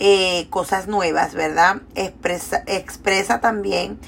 eh, 0.00 0.46
cosas 0.50 0.86
nuevas, 0.86 1.34
¿verdad? 1.34 1.82
Expresa, 1.94 2.62
expresa 2.66 3.40
también 3.40 3.98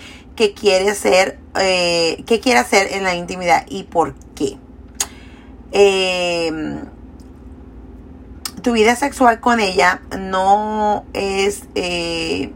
qué 0.41 0.55
quiere 0.55 0.89
hacer, 0.89 1.39
eh, 1.61 2.25
qué 2.27 2.41
quiere 2.41 2.61
hacer 2.61 2.95
en 2.95 3.05
la 3.05 3.15
intimidad 3.15 3.67
y 3.69 3.83
por 3.83 4.15
qué. 4.35 4.57
Em, 5.71 6.87
tu 8.63 8.73
vida 8.73 8.97
sexual 8.97 9.41
con 9.41 9.61
ella 9.61 10.01
no 10.19 11.05
es 11.13 11.65
eh, 11.75 12.53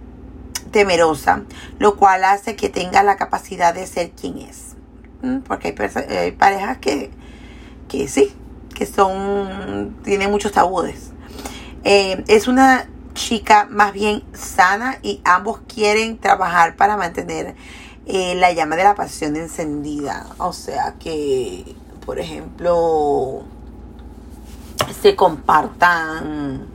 temerosa, 0.70 1.42
lo 1.78 1.96
cual 1.96 2.24
hace 2.24 2.56
que 2.56 2.70
tenga 2.70 3.02
la 3.02 3.18
capacidad 3.18 3.74
de 3.74 3.86
ser 3.86 4.12
quien 4.12 4.38
es. 4.38 4.76
Mm, 5.20 5.40
porque 5.40 5.74
hay, 6.08 6.32
parejas 6.32 6.78
que, 6.78 7.10
que, 7.86 8.08
sí, 8.08 8.32
que 8.74 8.86
son, 8.86 9.94
tienen 10.04 10.30
muchos 10.30 10.52
tabúes. 10.52 11.10
Eh, 11.84 12.24
es 12.28 12.48
una 12.48 12.88
chica 13.14 13.66
más 13.70 13.92
bien 13.92 14.22
sana 14.34 14.98
y 15.02 15.20
ambos 15.24 15.60
quieren 15.66 16.18
trabajar 16.18 16.76
para 16.76 16.96
mantener 16.96 17.54
eh, 18.06 18.34
la 18.34 18.52
llama 18.52 18.76
de 18.76 18.84
la 18.84 18.94
pasión 18.94 19.36
encendida. 19.36 20.26
O 20.38 20.52
sea 20.52 20.94
que, 20.98 21.74
por 22.04 22.18
ejemplo, 22.18 23.42
se 25.00 25.16
compartan 25.16 26.66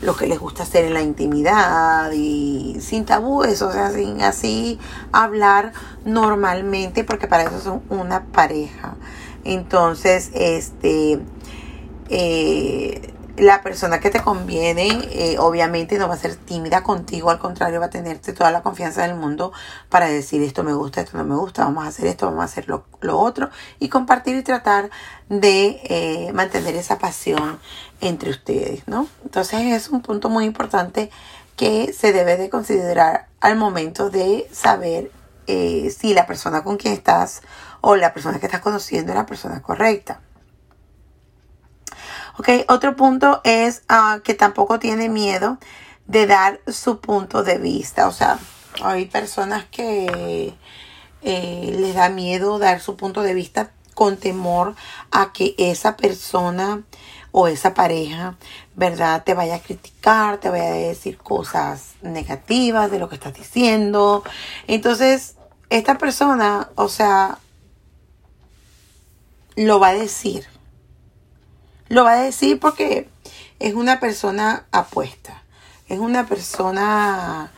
lo 0.00 0.14
que 0.16 0.26
les 0.26 0.38
gusta 0.38 0.64
hacer 0.64 0.84
en 0.84 0.94
la 0.94 1.02
intimidad 1.02 2.10
y 2.12 2.78
sin 2.80 3.04
tabúes, 3.04 3.62
o 3.62 3.72
sea, 3.72 3.90
sin 3.90 4.20
así 4.22 4.78
hablar 5.12 5.72
normalmente, 6.04 7.04
porque 7.04 7.28
para 7.28 7.44
eso 7.44 7.60
son 7.60 7.82
una 7.88 8.24
pareja. 8.24 8.94
Entonces, 9.44 10.30
este, 10.34 11.20
eh, 12.08 13.14
la 13.36 13.62
persona 13.62 14.00
que 14.00 14.10
te 14.10 14.22
conviene 14.22 14.88
eh, 15.10 15.36
obviamente 15.38 15.98
no 15.98 16.08
va 16.08 16.14
a 16.14 16.18
ser 16.18 16.36
tímida 16.36 16.82
contigo, 16.82 17.30
al 17.30 17.38
contrario 17.38 17.80
va 17.80 17.86
a 17.86 17.90
tenerte 17.90 18.32
toda 18.32 18.50
la 18.50 18.62
confianza 18.62 19.02
del 19.02 19.14
mundo 19.14 19.52
para 19.88 20.06
decir 20.06 20.42
esto 20.42 20.62
me 20.62 20.72
gusta, 20.72 21.00
esto 21.00 21.18
no 21.18 21.24
me 21.24 21.36
gusta, 21.36 21.64
vamos 21.64 21.84
a 21.84 21.88
hacer 21.88 22.06
esto, 22.06 22.26
vamos 22.26 22.42
a 22.42 22.44
hacer 22.44 22.68
lo, 22.68 22.84
otro 23.18 23.50
y 23.78 23.88
compartir 23.88 24.36
y 24.36 24.42
tratar 24.42 24.90
de 25.28 25.80
eh, 25.84 26.32
mantener 26.32 26.74
esa 26.76 26.98
pasión 26.98 27.58
entre 28.00 28.30
ustedes, 28.30 28.86
¿no? 28.86 29.06
Entonces 29.24 29.60
es 29.60 29.88
un 29.88 30.02
punto 30.02 30.28
muy 30.28 30.44
importante 30.44 31.10
que 31.56 31.92
se 31.92 32.12
debe 32.12 32.36
de 32.36 32.50
considerar 32.50 33.28
al 33.40 33.56
momento 33.56 34.10
de 34.10 34.48
saber 34.52 35.10
eh, 35.46 35.94
si 35.96 36.14
la 36.14 36.26
persona 36.26 36.62
con 36.62 36.76
quien 36.76 36.94
estás 36.94 37.42
o 37.80 37.96
la 37.96 38.12
persona 38.12 38.38
que 38.38 38.46
estás 38.46 38.60
conociendo 38.60 39.12
es 39.12 39.18
la 39.18 39.26
persona 39.26 39.62
correcta. 39.62 40.20
Ok, 42.38 42.50
otro 42.68 42.96
punto 42.96 43.40
es 43.44 43.82
ah, 43.88 44.20
que 44.22 44.34
tampoco 44.34 44.78
tiene 44.78 45.08
miedo 45.08 45.56
de 46.06 46.26
dar 46.26 46.60
su 46.66 47.00
punto 47.00 47.42
de 47.42 47.56
vista. 47.56 48.08
O 48.08 48.12
sea, 48.12 48.38
hay 48.82 49.06
personas 49.06 49.64
que 49.64 50.54
eh, 51.22 51.76
les 51.78 51.94
da 51.94 52.10
miedo 52.10 52.58
dar 52.58 52.80
su 52.80 52.96
punto 52.96 53.22
de 53.22 53.32
vista 53.32 53.70
con 53.94 54.18
temor 54.18 54.74
a 55.10 55.32
que 55.32 55.54
esa 55.56 55.96
persona 55.96 56.82
o 57.32 57.48
esa 57.48 57.72
pareja, 57.72 58.36
¿verdad? 58.74 59.24
Te 59.24 59.32
vaya 59.32 59.56
a 59.56 59.60
criticar, 59.60 60.38
te 60.38 60.50
vaya 60.50 60.68
a 60.68 60.72
decir 60.72 61.16
cosas 61.16 61.94
negativas 62.02 62.90
de 62.90 62.98
lo 62.98 63.08
que 63.08 63.14
estás 63.14 63.32
diciendo. 63.32 64.22
Entonces, 64.66 65.36
esta 65.70 65.96
persona, 65.96 66.68
o 66.74 66.88
sea, 66.90 67.38
lo 69.56 69.80
va 69.80 69.88
a 69.88 69.94
decir 69.94 70.46
lo 71.88 72.04
va 72.04 72.12
a 72.12 72.22
decir 72.22 72.58
porque 72.58 73.08
es 73.58 73.74
una 73.74 74.00
persona 74.00 74.66
apuesta. 74.72 75.42
Es 75.88 75.98
una 75.98 76.26
persona... 76.26 77.50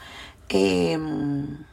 Em, 0.49 1.65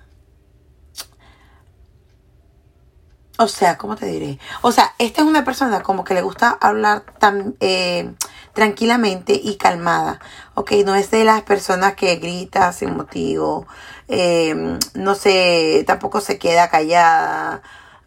o 3.38 3.48
sea, 3.48 3.78
¿cómo 3.78 3.96
te 3.96 4.06
diré? 4.06 4.40
O 4.62 4.72
sea, 4.72 4.94
esta 4.98 5.22
es 5.22 5.28
una 5.28 5.44
persona 5.44 5.82
como 5.84 6.04
que 6.06 6.14
le 6.14 6.22
gusta 6.22 6.58
hablar 6.62 7.04
tan 7.20 7.56
eh, 7.60 8.14
tranquilamente 8.54 9.34
y 9.34 9.58
calmada. 9.58 10.20
Ok, 10.54 10.72
no 10.86 10.96
es 10.96 11.12
de 11.12 11.26
las 11.26 11.42
personas 11.42 11.96
que 11.96 12.16
grita 12.16 12.72
sin 12.72 12.96
motivo. 12.96 13.68
Em, 14.08 14.80
no 14.94 15.16
sé, 15.16 15.84
tampoco 15.86 16.22
se 16.22 16.40
queda 16.40 16.70
callada. 16.70 17.62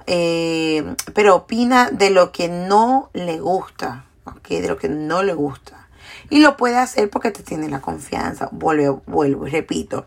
Eh, 0.06 0.94
pero 1.14 1.36
opina 1.36 1.90
de 1.90 2.10
lo 2.10 2.32
que 2.32 2.48
no 2.48 3.10
le 3.12 3.38
gusta 3.40 4.07
de 4.48 4.68
lo 4.68 4.76
que 4.76 4.88
no 4.88 5.22
le 5.22 5.34
gusta. 5.34 5.88
Y 6.30 6.40
lo 6.40 6.56
puede 6.56 6.76
hacer 6.76 7.08
porque 7.10 7.30
te 7.30 7.42
tiene 7.42 7.68
la 7.68 7.80
confianza. 7.80 8.48
Vuelvo, 8.52 9.02
vuelvo 9.06 9.46
repito. 9.46 10.06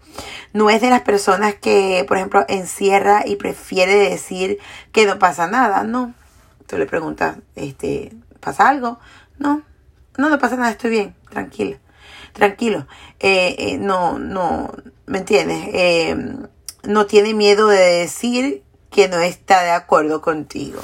No 0.54 0.70
es 0.70 0.82
de 0.82 0.90
las 0.90 1.02
personas 1.02 1.56
que, 1.56 2.06
por 2.08 2.18
ejemplo, 2.18 2.46
encierra 2.48 3.24
y 3.26 3.38
prefiere 3.38 3.96
decir 3.96 4.60
que 4.92 5.06
no 5.06 5.20
pasa 5.20 5.48
nada. 5.48 5.84
No. 5.84 6.14
Tú 6.68 6.78
le 6.78 6.86
preguntas, 6.86 7.38
este, 7.56 8.14
¿pasa 8.40 8.70
algo? 8.70 9.00
No. 9.38 9.64
No, 10.18 10.30
no 10.30 10.40
pasa 10.40 10.56
nada, 10.56 10.72
estoy 10.72 10.92
bien. 10.92 11.16
Tranquila. 11.30 11.78
Tranquilo. 12.34 12.88
Eh, 13.20 13.56
eh, 13.58 13.78
no, 13.78 14.20
no, 14.20 14.72
¿me 15.06 15.20
entiendes? 15.20 15.70
Eh, 15.74 16.16
no 16.84 17.06
tiene 17.06 17.34
miedo 17.34 17.68
de 17.68 17.80
decir 17.80 18.64
que 18.90 19.08
no 19.08 19.20
está 19.20 19.64
de 19.64 19.72
acuerdo 19.72 20.22
contigo. 20.22 20.82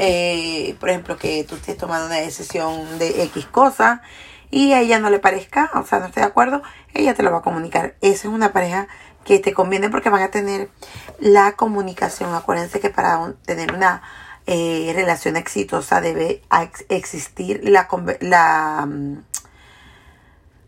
Eh, 0.00 0.76
por 0.78 0.90
ejemplo, 0.90 1.16
que 1.16 1.42
tú 1.42 1.56
estés 1.56 1.76
tomando 1.76 2.06
una 2.06 2.16
decisión 2.16 3.00
de 3.00 3.24
X 3.24 3.46
cosa 3.46 4.00
y 4.48 4.72
a 4.72 4.80
ella 4.80 5.00
no 5.00 5.10
le 5.10 5.18
parezca, 5.18 5.72
o 5.74 5.84
sea, 5.84 5.98
no 5.98 6.06
esté 6.06 6.20
de 6.20 6.26
acuerdo, 6.26 6.62
ella 6.94 7.14
te 7.14 7.24
lo 7.24 7.32
va 7.32 7.38
a 7.38 7.42
comunicar. 7.42 7.96
Esa 8.00 8.28
es 8.28 8.32
una 8.32 8.52
pareja 8.52 8.86
que 9.24 9.40
te 9.40 9.52
conviene 9.52 9.90
porque 9.90 10.08
van 10.08 10.22
a 10.22 10.30
tener 10.30 10.70
la 11.18 11.56
comunicación. 11.56 12.32
Acuérdense 12.32 12.78
que 12.78 12.90
para 12.90 13.34
tener 13.44 13.74
una 13.74 14.02
eh, 14.46 14.92
relación 14.94 15.36
exitosa 15.36 16.00
debe 16.00 16.42
existir 16.88 17.60
la, 17.68 18.86
mm, 18.86 19.16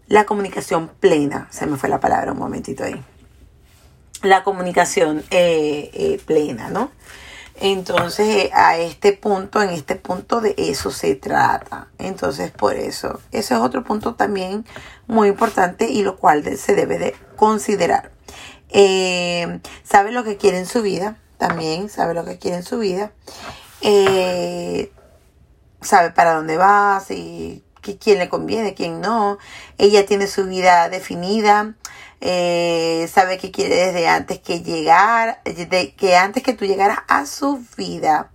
la 0.08 0.26
comunicación 0.26 0.88
plena. 0.98 1.46
Se 1.50 1.66
me 1.66 1.76
fue 1.76 1.88
la 1.88 2.00
palabra 2.00 2.32
un 2.32 2.38
momentito 2.38 2.82
ahí. 2.82 3.00
La 4.22 4.42
comunicación 4.42 5.22
eh, 5.30 6.20
plena, 6.26 6.68
¿no? 6.68 6.90
Entonces, 7.60 8.50
a 8.54 8.78
este 8.78 9.12
punto, 9.12 9.62
en 9.62 9.68
este 9.70 9.94
punto 9.94 10.40
de 10.40 10.54
eso 10.56 10.90
se 10.90 11.14
trata. 11.14 11.88
Entonces, 11.98 12.50
por 12.50 12.74
eso, 12.74 13.20
ese 13.32 13.54
es 13.54 13.60
otro 13.60 13.84
punto 13.84 14.14
también 14.14 14.64
muy 15.06 15.28
importante 15.28 15.90
y 15.90 16.02
lo 16.02 16.16
cual 16.16 16.42
se 16.56 16.74
debe 16.74 16.98
de 16.98 17.14
considerar. 17.36 18.12
Eh, 18.70 19.60
sabe 19.84 20.10
lo 20.10 20.24
que 20.24 20.38
quiere 20.38 20.58
en 20.58 20.66
su 20.66 20.80
vida, 20.80 21.18
también 21.36 21.90
sabe 21.90 22.14
lo 22.14 22.24
que 22.24 22.38
quiere 22.38 22.58
en 22.58 22.62
su 22.62 22.78
vida. 22.78 23.12
Eh, 23.82 24.90
sabe 25.82 26.10
para 26.12 26.34
dónde 26.34 26.56
va, 26.56 27.02
si, 27.06 27.62
quién 27.80 28.18
le 28.18 28.28
conviene, 28.28 28.74
quién 28.74 29.00
no. 29.00 29.38
Ella 29.78 30.06
tiene 30.06 30.26
su 30.26 30.46
vida 30.46 30.88
definida. 30.88 31.74
Eh, 32.22 33.08
sabe 33.10 33.38
que 33.38 33.50
quiere 33.50 33.76
desde 33.76 34.06
antes 34.06 34.40
que 34.40 34.60
llegar, 34.60 35.40
de, 35.44 35.94
que 35.94 36.16
antes 36.16 36.42
que 36.42 36.52
tú 36.52 36.66
llegaras 36.66 36.98
a 37.08 37.24
su 37.24 37.64
vida 37.78 38.30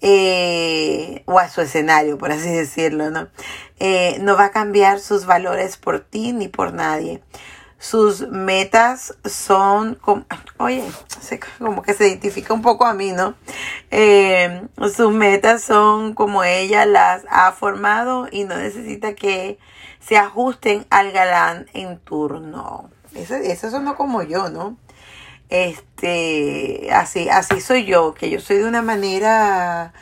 eh, 0.00 1.22
o 1.26 1.38
a 1.38 1.48
su 1.48 1.60
escenario, 1.60 2.18
por 2.18 2.32
así 2.32 2.50
decirlo, 2.50 3.10
¿no? 3.10 3.28
Eh, 3.78 4.18
no 4.20 4.36
va 4.36 4.46
a 4.46 4.50
cambiar 4.50 4.98
sus 4.98 5.24
valores 5.24 5.76
por 5.76 6.00
ti 6.00 6.32
ni 6.32 6.48
por 6.48 6.72
nadie. 6.72 7.22
Sus 7.78 8.28
metas 8.28 9.14
son, 9.24 9.94
como, 9.96 10.24
oye, 10.58 10.84
como 11.58 11.82
que 11.82 11.94
se 11.94 12.08
identifica 12.08 12.54
un 12.54 12.62
poco 12.62 12.86
a 12.86 12.94
mí, 12.94 13.12
¿no? 13.12 13.34
sus 14.88 15.12
metas 15.12 15.62
son 15.62 16.14
como 16.14 16.44
ella 16.44 16.86
las 16.86 17.24
ha 17.28 17.52
formado 17.52 18.28
y 18.30 18.44
no 18.44 18.56
necesita 18.56 19.14
que 19.14 19.58
se 20.06 20.16
ajusten 20.16 20.86
al 20.90 21.12
galán 21.12 21.66
en 21.74 21.98
turno. 21.98 22.90
Eso, 23.14 23.34
eso 23.34 23.70
sonó 23.70 23.96
como 23.96 24.22
yo, 24.22 24.48
¿no? 24.48 24.76
Este, 25.48 26.88
así, 26.92 27.28
así 27.28 27.60
soy 27.60 27.84
yo, 27.84 28.14
que 28.14 28.30
yo 28.30 28.40
soy 28.40 28.56
de 28.56 28.64
una 28.64 28.80
manera, 28.82 29.92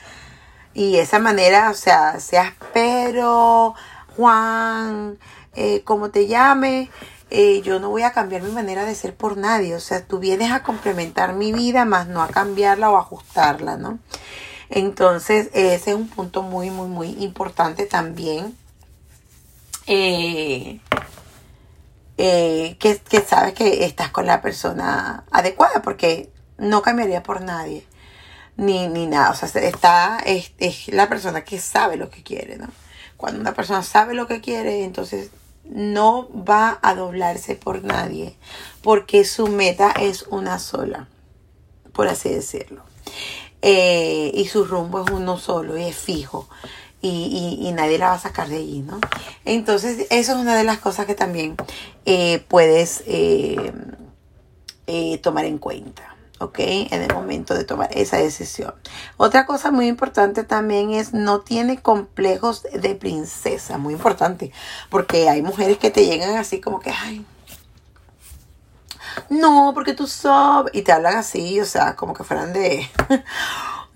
y 0.74 0.96
esa 0.96 1.18
manera, 1.18 1.70
o 1.70 1.74
sea, 1.74 2.20
seas 2.20 2.52
pero, 2.72 3.74
Juan, 4.16 5.18
eh, 5.54 5.82
como 5.82 6.10
te 6.10 6.26
llame, 6.28 6.90
eh, 7.30 7.60
yo 7.62 7.80
no 7.80 7.90
voy 7.90 8.02
a 8.02 8.12
cambiar 8.12 8.42
mi 8.42 8.52
manera 8.52 8.84
de 8.84 8.94
ser 8.94 9.14
por 9.14 9.36
nadie. 9.36 9.74
O 9.74 9.80
sea, 9.80 10.04
tú 10.04 10.18
vienes 10.18 10.52
a 10.52 10.62
complementar 10.62 11.34
mi 11.34 11.52
vida, 11.52 11.84
más 11.84 12.06
no 12.06 12.22
a 12.22 12.28
cambiarla 12.28 12.90
o 12.90 12.96
ajustarla, 12.98 13.76
¿no? 13.76 13.98
Entonces, 14.68 15.50
ese 15.52 15.90
es 15.90 15.96
un 15.96 16.08
punto 16.08 16.42
muy, 16.42 16.70
muy, 16.70 16.88
muy 16.88 17.08
importante 17.24 17.86
también. 17.86 18.56
Eh, 19.86 20.80
eh, 22.22 22.76
que, 22.78 23.20
sabes 23.22 23.54
que 23.54 23.84
estás 23.84 24.10
con 24.10 24.26
la 24.26 24.42
persona 24.42 25.24
adecuada, 25.30 25.80
porque 25.80 26.30
no 26.58 26.82
cambiaría 26.82 27.22
por 27.22 27.40
nadie, 27.40 27.86
ni, 28.56 28.88
ni 28.88 29.06
nada. 29.06 29.30
O 29.30 29.34
sea, 29.34 29.48
está, 29.62 30.18
es, 30.18 30.52
la 30.88 31.08
persona 31.08 31.44
que 31.44 31.58
sabe 31.58 31.96
lo 31.96 32.10
que 32.10 32.22
quiere, 32.22 32.58
¿no? 32.58 32.68
Cuando 33.16 33.40
una 33.40 33.54
persona 33.54 33.82
sabe 33.82 34.12
lo 34.12 34.26
que 34.26 34.42
quiere, 34.42 34.84
entonces 34.84 35.30
no 35.64 36.28
va 36.34 36.78
a 36.82 36.94
doblarse 36.94 37.54
por 37.54 37.82
nadie, 37.84 38.36
porque 38.82 39.24
su 39.24 39.46
meta 39.46 39.90
es 39.92 40.24
una 40.24 40.58
sola, 40.58 41.08
por 41.92 42.08
así 42.08 42.28
decirlo. 42.28 42.82
Eh, 43.62 44.30
y 44.34 44.46
su 44.46 44.64
rumbo 44.64 45.04
es 45.04 45.10
uno 45.10 45.38
solo 45.38 45.78
y 45.78 45.84
es 45.84 45.96
fijo 45.96 46.48
y, 47.02 47.58
y, 47.62 47.72
nadie 47.72 47.98
la 47.98 48.08
va 48.08 48.14
a 48.14 48.18
sacar 48.18 48.48
de 48.48 48.56
allí, 48.56 48.80
¿no? 48.80 49.00
Entonces, 49.44 50.06
eso 50.10 50.32
es 50.32 50.38
una 50.38 50.56
de 50.56 50.64
las 50.64 50.78
cosas 50.78 51.06
que 51.06 51.14
también 51.14 51.56
eh, 52.04 52.44
puedes 52.48 53.02
eh, 53.06 53.72
eh, 54.86 55.18
tomar 55.18 55.46
en 55.46 55.58
cuenta, 55.58 56.14
¿ok? 56.40 56.58
En 56.58 57.02
el 57.02 57.14
momento 57.14 57.54
de 57.54 57.64
tomar 57.64 57.88
esa 57.92 58.18
decisión. 58.18 58.74
Otra 59.16 59.46
cosa 59.46 59.70
muy 59.70 59.86
importante 59.86 60.44
también 60.44 60.90
es 60.90 61.14
no 61.14 61.40
tiene 61.40 61.80
complejos 61.80 62.64
de 62.64 62.94
princesa, 62.94 63.78
muy 63.78 63.94
importante, 63.94 64.52
porque 64.90 65.30
hay 65.30 65.40
mujeres 65.40 65.78
que 65.78 65.90
te 65.90 66.04
llegan 66.04 66.36
así 66.36 66.60
como 66.60 66.80
que, 66.80 66.90
ay, 66.90 67.24
no, 69.30 69.72
porque 69.74 69.94
tú 69.94 70.06
sabes, 70.06 70.72
y 70.74 70.82
te 70.82 70.92
hablan 70.92 71.16
así, 71.16 71.60
o 71.60 71.64
sea, 71.64 71.96
como 71.96 72.12
que 72.12 72.24
fueran 72.24 72.52
de, 72.52 72.88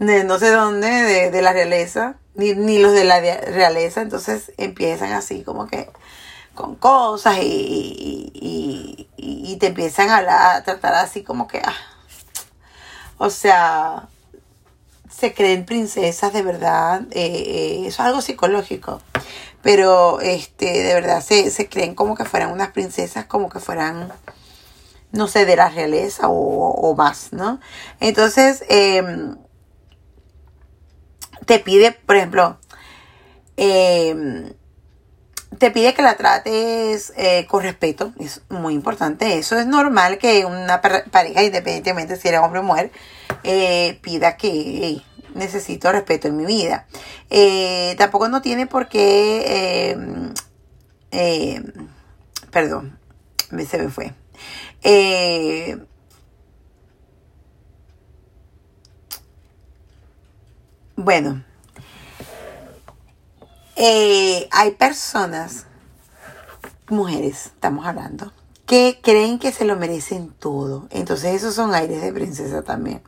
de 0.07 0.25
no 0.25 0.39
sé 0.39 0.51
dónde, 0.51 0.89
de, 0.89 1.31
de 1.31 1.43
la 1.43 1.53
realeza 1.53 2.17
ni, 2.35 2.79
los 2.79 2.93
de 2.93 3.05
la 3.05 3.21
realeza, 3.21 4.03
entonces 4.03 4.53
empiezan 4.57 5.13
así 5.13 5.43
como 5.43 5.67
que 5.67 5.89
con 6.55 6.77
cosas 6.77 7.39
y, 7.41 8.31
y, 9.17 9.57
te 9.59 9.69
empiezan 9.69 10.11
a, 10.11 10.63
tratar 10.65 10.95
así 10.95 11.23
como 11.23 11.47
que, 11.47 11.59
ah, 11.65 11.75
o 13.19 13.31
sea, 13.31 14.09
se 15.09 15.33
creen 15.33 15.65
princesas 15.65 16.33
de 16.33 16.43
verdad, 16.43 17.03
eh, 17.13 17.25
eh, 17.25 17.87
eso 17.87 18.03
es 18.03 18.09
algo 18.09 18.21
psicológico, 18.21 19.01
pero 19.63 20.21
este, 20.21 20.83
de 20.83 20.95
verdad 20.95 21.23
se, 21.23 21.51
se 21.51 21.69
creen 21.69 21.95
como 21.95 22.17
que 22.17 22.25
fueran 22.25 22.51
unas 22.51 22.73
princesas, 22.73 23.27
como 23.27 23.49
que 23.49 23.61
fueran, 23.61 24.13
no 25.13 25.29
sé, 25.29 25.47
de 25.47 25.57
la 25.57 25.69
realeza 25.69 26.29
o, 26.29 26.71
o 26.71 26.95
más, 26.97 27.33
¿no? 27.33 27.61
Entonces, 28.01 28.65
eh, 28.69 29.03
te 31.45 31.59
pide, 31.59 31.93
por 31.93 32.17
ejemplo, 32.17 32.59
em, 33.57 34.53
te 35.59 35.71
pide 35.71 35.95
que 35.95 36.03
la 36.03 36.17
trates 36.17 37.13
eh, 37.17 37.47
con 37.49 37.63
respeto, 37.63 38.13
es 38.19 38.43
muy 38.49 38.75
importante. 38.75 39.39
Eso 39.39 39.59
es 39.59 39.67
normal 39.67 40.19
que 40.19 40.45
una 40.45 40.81
pareja, 40.81 41.43
independientemente 41.43 42.17
si 42.17 42.29
eres 42.29 42.41
hombre 42.41 42.61
o 42.61 42.63
mujer, 42.63 42.91
eh, 43.45 43.99
pida 44.03 44.37
que 44.37 45.01
necesito 45.35 45.93
respeto 45.93 46.29
en 46.29 46.37
mi 46.37 46.47
vida. 46.47 46.87
Eh, 47.31 47.95
tampoco 47.99 48.29
no 48.29 48.43
tiene 48.43 48.67
por 48.67 48.89
qué, 48.89 49.91
em, 49.93 50.35
em, 51.11 51.65
perdón, 52.51 52.99
se 53.69 53.79
me 53.79 53.89
fue. 53.91 54.13
Bueno, 61.05 61.45
eh, 63.77 64.49
hay 64.51 64.71
personas, 64.71 65.67
mujeres, 66.89 67.45
estamos 67.45 67.85
hablando, 67.85 68.33
que 68.65 69.01
creen 69.03 69.39
que 69.39 69.53
se 69.53 69.67
lo 69.67 69.77
merecen 69.77 70.31
todo. 70.31 70.89
Entonces 70.89 71.35
esos 71.35 71.55
son 71.55 71.75
aires 71.75 72.01
de 72.01 72.11
princesa 72.11 72.63
también. 72.63 73.03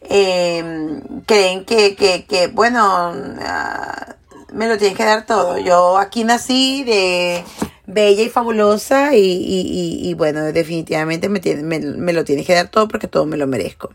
Em, 0.00 1.00
creen 1.26 1.64
que, 1.64 1.94
que, 1.94 2.26
que 2.26 2.48
bueno, 2.48 2.82
ah, 2.82 4.16
me 4.52 4.66
lo 4.66 4.76
tienes 4.76 4.96
que 4.96 5.04
dar 5.04 5.24
todo. 5.24 5.58
Yo 5.58 5.96
aquí 5.96 6.24
nací 6.24 6.82
de 6.82 7.44
bella 7.86 8.24
y 8.24 8.30
fabulosa 8.30 9.14
y, 9.14 9.20
y, 9.20 10.08
y, 10.10 10.14
bueno, 10.14 10.42
definitivamente 10.42 11.28
me, 11.28 11.40
me, 11.62 11.78
me 11.78 12.12
lo 12.12 12.24
tienes 12.24 12.48
que 12.48 12.54
dar 12.54 12.68
todo 12.68 12.88
porque 12.88 13.06
todo 13.06 13.26
me 13.26 13.36
lo 13.36 13.46
merezco. 13.46 13.92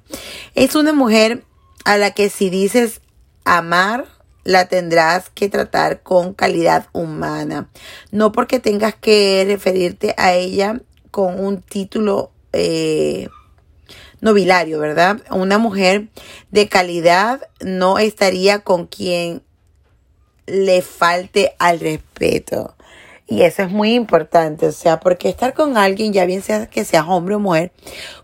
Es 0.56 0.76
una 0.76 0.94
mujer 0.94 1.44
a 1.84 1.98
la 1.98 2.12
que 2.12 2.30
si 2.30 2.50
dices 2.50 3.02
amar 3.46 4.06
la 4.44 4.68
tendrás 4.68 5.30
que 5.30 5.50
tratar 5.50 6.02
con 6.02 6.34
calidad 6.34 6.88
humana. 6.92 7.70
No 8.12 8.32
porque 8.32 8.60
tengas 8.60 8.96
que 8.96 9.44
referirte 9.48 10.14
a 10.18 10.34
ella 10.34 10.82
con 11.12 11.40
un 11.40 11.62
título 11.62 12.32
eh, 12.52 13.30
nobiliario, 14.22 14.80
¿verdad? 14.80 15.22
Una 15.32 15.58
mujer 15.58 16.08
de 16.52 16.68
calidad 16.68 17.48
no 17.62 18.00
estaría 18.00 18.60
con 18.60 18.88
quien 18.88 19.44
le 20.46 20.82
falte 20.82 21.56
al 21.60 21.80
respeto. 21.80 22.76
Y 23.26 23.44
eso 23.44 23.64
es 23.64 23.72
muy 23.72 23.94
importante, 23.94 24.68
o 24.68 24.72
sea, 24.74 25.00
porque 25.00 25.30
estar 25.30 25.54
con 25.54 25.78
alguien, 25.78 26.12
ya 26.12 26.26
bien 26.26 26.42
sea 26.42 26.66
que 26.66 26.84
seas 26.84 27.06
hombre 27.08 27.36
o 27.36 27.40
mujer, 27.40 27.72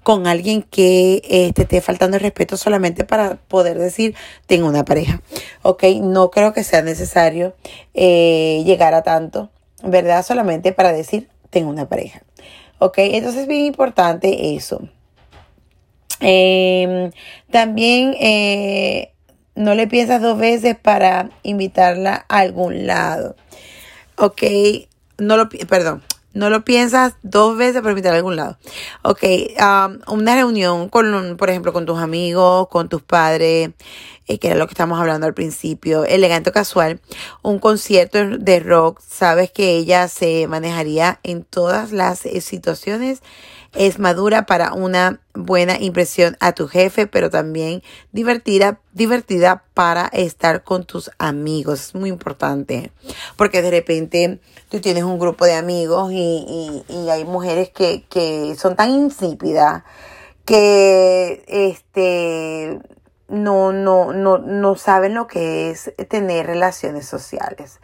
con 0.04 0.28
alguien 0.28 0.62
que 0.62 1.22
eh, 1.24 1.54
te 1.54 1.62
esté 1.62 1.80
faltando 1.80 2.18
el 2.18 2.22
respeto 2.22 2.58
solamente 2.58 3.06
para 3.06 3.36
poder 3.36 3.80
decir, 3.80 4.14
tengo 4.46 4.68
una 4.68 4.84
pareja, 4.84 5.22
¿ok? 5.62 5.84
No 6.02 6.32
creo 6.32 6.52
que 6.52 6.66
sea 6.66 6.82
necesario 6.82 7.56
eh, 7.94 8.62
llegar 8.66 8.94
a 8.94 9.02
tanto, 9.02 9.50
¿verdad? 9.84 10.26
Solamente 10.26 10.74
para 10.74 10.92
decir, 10.92 11.30
tengo 11.50 11.70
una 11.70 11.88
pareja, 11.88 12.22
¿ok? 12.80 12.98
Entonces 12.98 13.44
es 13.44 13.48
bien 13.48 13.66
importante 13.66 14.54
eso. 14.56 14.82
Em, 16.20 17.12
también 17.50 18.16
eh, 18.20 19.14
no 19.56 19.76
le 19.76 19.88
piensas 19.88 20.22
dos 20.22 20.38
veces 20.38 20.76
para 20.78 21.30
invitarla 21.44 22.26
a 22.28 22.40
algún 22.40 22.86
lado. 22.86 23.38
Ok, 24.18 24.44
no 25.20 25.38
lo, 25.38 25.50
perdón, 25.50 26.04
no 26.34 26.50
lo 26.50 26.64
piensas 26.64 27.14
dos 27.24 27.58
veces 27.58 27.82
para 27.82 27.92
invitar 27.92 28.14
a 28.14 28.18
algún 28.18 28.36
lado. 28.36 28.58
Ok, 29.02 29.24
um, 29.24 30.00
una 30.14 30.36
reunión 30.36 30.90
con, 30.90 31.38
por 31.38 31.50
ejemplo, 31.50 31.74
con 31.74 31.86
tus 31.86 32.00
amigos, 32.00 32.68
con 32.70 32.88
tus 32.88 33.02
padres, 33.02 33.72
eh, 34.28 34.38
que 34.38 34.48
era 34.48 34.56
lo 34.56 34.68
que 34.68 34.74
estamos 34.74 35.00
hablando 35.00 35.26
al 35.26 35.34
principio, 35.34 36.06
elegante 36.06 36.52
o 36.52 36.54
casual, 36.54 37.02
un 37.42 37.58
concierto 37.58 38.20
de 38.38 38.60
rock, 38.60 39.02
sabes 39.02 39.52
que 39.52 39.76
ella 39.78 40.08
se 40.08 40.48
manejaría 40.48 41.20
en 41.24 41.44
todas 41.44 41.92
las 41.92 42.26
eh, 42.26 42.42
situaciones, 42.42 43.22
es 43.74 44.00
madura 44.00 44.46
para 44.46 44.74
una 44.74 45.20
buena 45.34 45.78
impresión 45.80 46.38
a 46.40 46.54
tu 46.54 46.68
jefe, 46.68 47.08
pero 47.08 47.30
también 47.30 47.84
divertida, 48.12 48.80
divertida 48.94 49.64
para 49.74 50.08
estar 50.08 50.64
con 50.64 50.86
tus 50.86 51.12
amigos. 51.20 51.80
Es 51.80 51.96
muy 51.96 52.10
importante, 52.10 52.92
porque 53.36 53.62
de 53.62 53.70
repente 53.70 54.40
tú 54.70 54.80
tienes 54.80 55.04
un 55.04 55.20
grupo 55.20 55.46
de 55.46 55.56
amigos 55.56 56.12
y, 56.14 56.84
y 56.88 57.10
hay 57.10 57.26
mujeres 57.26 57.70
que, 57.70 58.06
que 58.10 58.56
son 58.56 58.76
tan 58.76 58.92
insípidas 58.92 59.84
que 60.46 61.44
este 61.48 62.80
no, 63.28 63.72
no, 63.72 64.12
no, 64.12 64.38
no 64.40 64.76
saben 64.76 65.14
lo 65.14 65.28
que 65.28 65.70
es 65.70 65.94
tener 66.10 66.48
relaciones 66.48 67.08
sociales. 67.08 67.80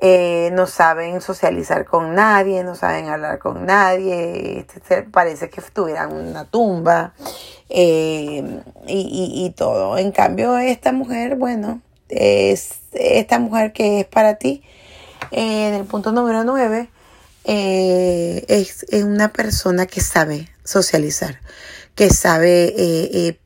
Eh, 0.00 0.50
no 0.52 0.66
saben 0.66 1.20
socializar 1.20 1.84
con 1.84 2.14
nadie, 2.14 2.62
no 2.62 2.76
saben 2.76 3.08
hablar 3.08 3.40
con 3.40 3.66
nadie, 3.66 4.60
este, 4.60 5.02
parece 5.02 5.50
que 5.50 5.60
estuvieran 5.60 6.12
en 6.12 6.28
una 6.28 6.44
tumba 6.44 7.14
eh, 7.68 8.62
y, 8.86 9.44
y, 9.44 9.50
todo. 9.56 9.98
En 9.98 10.12
cambio, 10.12 10.56
esta 10.56 10.92
mujer, 10.92 11.34
bueno, 11.34 11.80
es 12.08 12.80
esta 12.92 13.40
mujer 13.40 13.72
que 13.72 14.00
es 14.00 14.06
para 14.06 14.36
ti, 14.36 14.62
en 15.30 15.74
el 15.74 15.84
punto 15.84 16.12
número 16.12 16.44
9, 16.44 16.90
eh, 17.44 18.44
es, 18.48 18.84
es, 18.88 19.04
una 19.04 19.32
persona 19.32 19.86
que 19.86 20.00
sabe 20.00 20.48
socializar, 20.64 21.40
que 21.94 22.10
sabe 22.10 23.38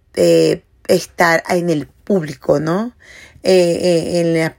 estar 0.88 1.42
en 1.48 1.70
el 1.70 1.86
público, 1.86 2.60
¿no? 2.60 2.92
Eh, 3.42 4.14
eh, 4.14 4.52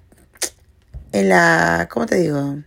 en 1.12 1.30
la, 1.30 1.88
¿cómo 1.92 2.06
te 2.06 2.16
digo? 2.16 2.58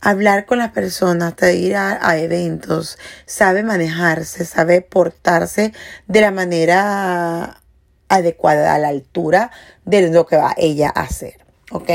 Hablar 0.00 0.46
con 0.46 0.58
las 0.58 0.70
personas, 0.70 1.34
ir 1.54 1.76
a, 1.76 2.18
eventos, 2.18 2.98
sabe 3.26 3.62
manejarse, 3.62 4.44
sabe 4.44 4.80
portarse 4.80 5.72
de 6.06 6.20
la 6.20 6.30
manera 6.30 7.60
adecuada, 8.08 8.74
a 8.74 8.78
la 8.78 8.88
altura 8.88 9.50
de 9.84 10.10
lo 10.10 10.26
que 10.26 10.36
va 10.36 10.54
ella 10.56 10.92
a 10.94 11.02
hacer, 11.02 11.34
¿ok? 11.70 11.90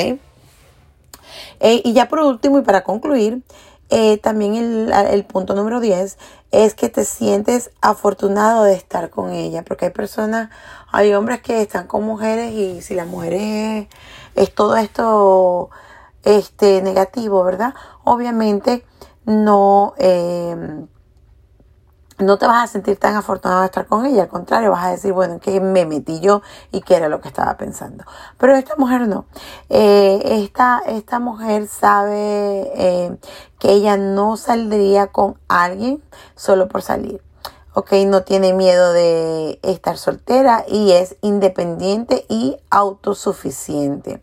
Eh, 1.64 1.82
y 1.86 1.94
ya 1.94 2.10
por 2.10 2.20
último 2.20 2.60
y 2.60 2.62
para 2.62 2.84
concluir, 2.84 3.42
eh, 3.90 4.18
también 4.18 4.56
el, 4.56 5.26
punto 5.26 5.56
número 5.56 5.80
10 5.80 6.18
es 6.52 6.76
que 6.76 6.90
te 6.90 7.06
sientes 7.06 7.72
afortunado 7.82 8.66
de 8.66 8.74
estar 8.74 9.10
con 9.10 9.32
ella, 9.32 9.64
porque 9.64 9.86
hay 9.86 9.92
personas, 9.92 10.50
hay 10.92 11.14
hombres 11.14 11.42
que 11.42 11.62
están 11.62 11.88
con 11.88 12.04
mujeres 12.04 12.52
y 12.54 12.82
si 12.82 12.96
la 12.96 13.06
mujer 13.06 13.34
es, 13.34 13.88
es 14.36 14.54
todo 14.54 14.76
esto 14.76 15.70
este, 16.24 16.82
negativo, 16.82 17.44
¿verdad? 17.44 17.74
Obviamente 18.04 18.86
no... 19.26 19.94
Eh, 19.98 20.86
no 22.24 22.38
te 22.38 22.48
vas 22.48 22.64
a 22.64 22.72
sentir 22.72 22.98
tan 22.98 23.16
afortunado 23.16 23.62
de 23.62 23.68
estar 23.68 23.86
con 23.86 24.06
ella, 24.06 24.24
al 24.24 24.28
contrario, 24.28 24.72
vas 24.72 24.86
a 24.86 24.92
decir, 24.92 25.14
bueno, 25.14 25.40
que 25.40 25.60
me 25.60 25.86
metí 25.86 26.20
yo 26.20 26.42
y 26.72 26.82
qué 26.82 26.96
era 26.96 27.10
lo 27.10 27.22
que 27.22 27.28
estaba 27.28 27.56
pensando. 27.58 28.04
Pero 28.38 28.56
esta 28.56 28.76
mujer 28.78 29.08
no. 29.08 29.26
Eh, 29.70 30.22
esta, 30.44 30.82
esta 30.88 31.20
mujer 31.20 31.68
sabe 31.68 32.72
eh, 32.76 33.18
que 33.60 33.72
ella 33.72 33.98
no 33.98 34.38
saldría 34.38 35.08
con 35.08 35.38
alguien 35.48 36.02
solo 36.36 36.68
por 36.68 36.82
salir. 36.82 37.22
Ok, 37.76 37.94
no 38.06 38.24
tiene 38.24 38.54
miedo 38.54 38.94
de 38.94 39.60
estar 39.64 39.98
soltera 39.98 40.64
y 40.68 40.92
es 40.92 41.16
independiente 41.22 42.26
y 42.30 42.58
autosuficiente. 42.70 44.22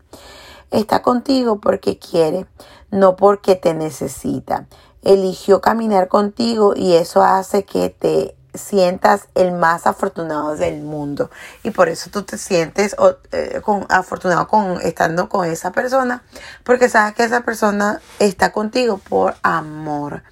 Está 0.70 1.02
contigo 1.02 1.58
porque 1.58 1.98
quiere, 1.98 2.46
no 2.92 3.16
porque 3.16 3.56
te 3.56 3.74
necesita 3.74 4.68
eligió 5.02 5.60
caminar 5.60 6.08
contigo 6.08 6.74
y 6.76 6.94
eso 6.94 7.22
hace 7.22 7.64
que 7.64 7.90
te 7.90 8.36
sientas 8.54 9.28
el 9.34 9.52
más 9.52 9.86
afortunado 9.86 10.56
del 10.56 10.82
mundo. 10.82 11.30
Y 11.62 11.70
por 11.70 11.88
eso 11.88 12.10
tú 12.10 12.22
te 12.22 12.38
sientes 12.38 12.96
eh, 13.32 13.60
afortunado 13.88 14.48
con 14.48 14.80
estando 14.82 15.28
con 15.28 15.46
esa 15.46 15.72
persona 15.72 16.22
porque 16.64 16.88
sabes 16.88 17.14
que 17.14 17.24
esa 17.24 17.42
persona 17.42 18.00
está 18.18 18.52
contigo 18.52 18.98
por 18.98 19.36
amor 19.42 20.22